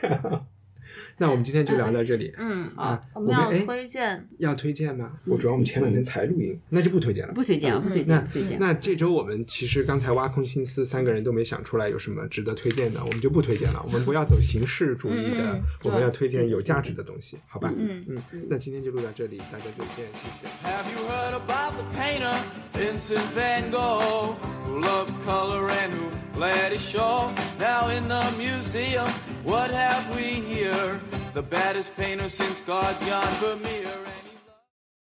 [1.18, 2.32] 那我们今天就聊到这里。
[2.38, 5.10] 嗯啊我们要推荐要推荐吗？
[5.26, 7.34] 我主要我们前两天才录音，那就不推荐了。
[7.34, 8.58] 不推荐，不推嗯那荐，不推荐。
[8.58, 13.82] 那这周我们其实刚才挖空心思，三个人都没想出来有什么值得推荐的，我们就不推荐了。
[13.84, 17.72] 我们不要走形式主义的，我们要推荐有价值的东西，好吧？
[17.76, 20.46] 嗯嗯，那今天就录到这里，大家再见，谢谢。
[20.62, 22.38] Have you heard about the painter
[22.72, 27.30] Vincent Van Gogh, who loved color and who bled his show?
[27.58, 29.08] Now in the museum,
[29.44, 31.00] what have we here?
[31.34, 33.88] The baddest painter since God's Jan Vermeer.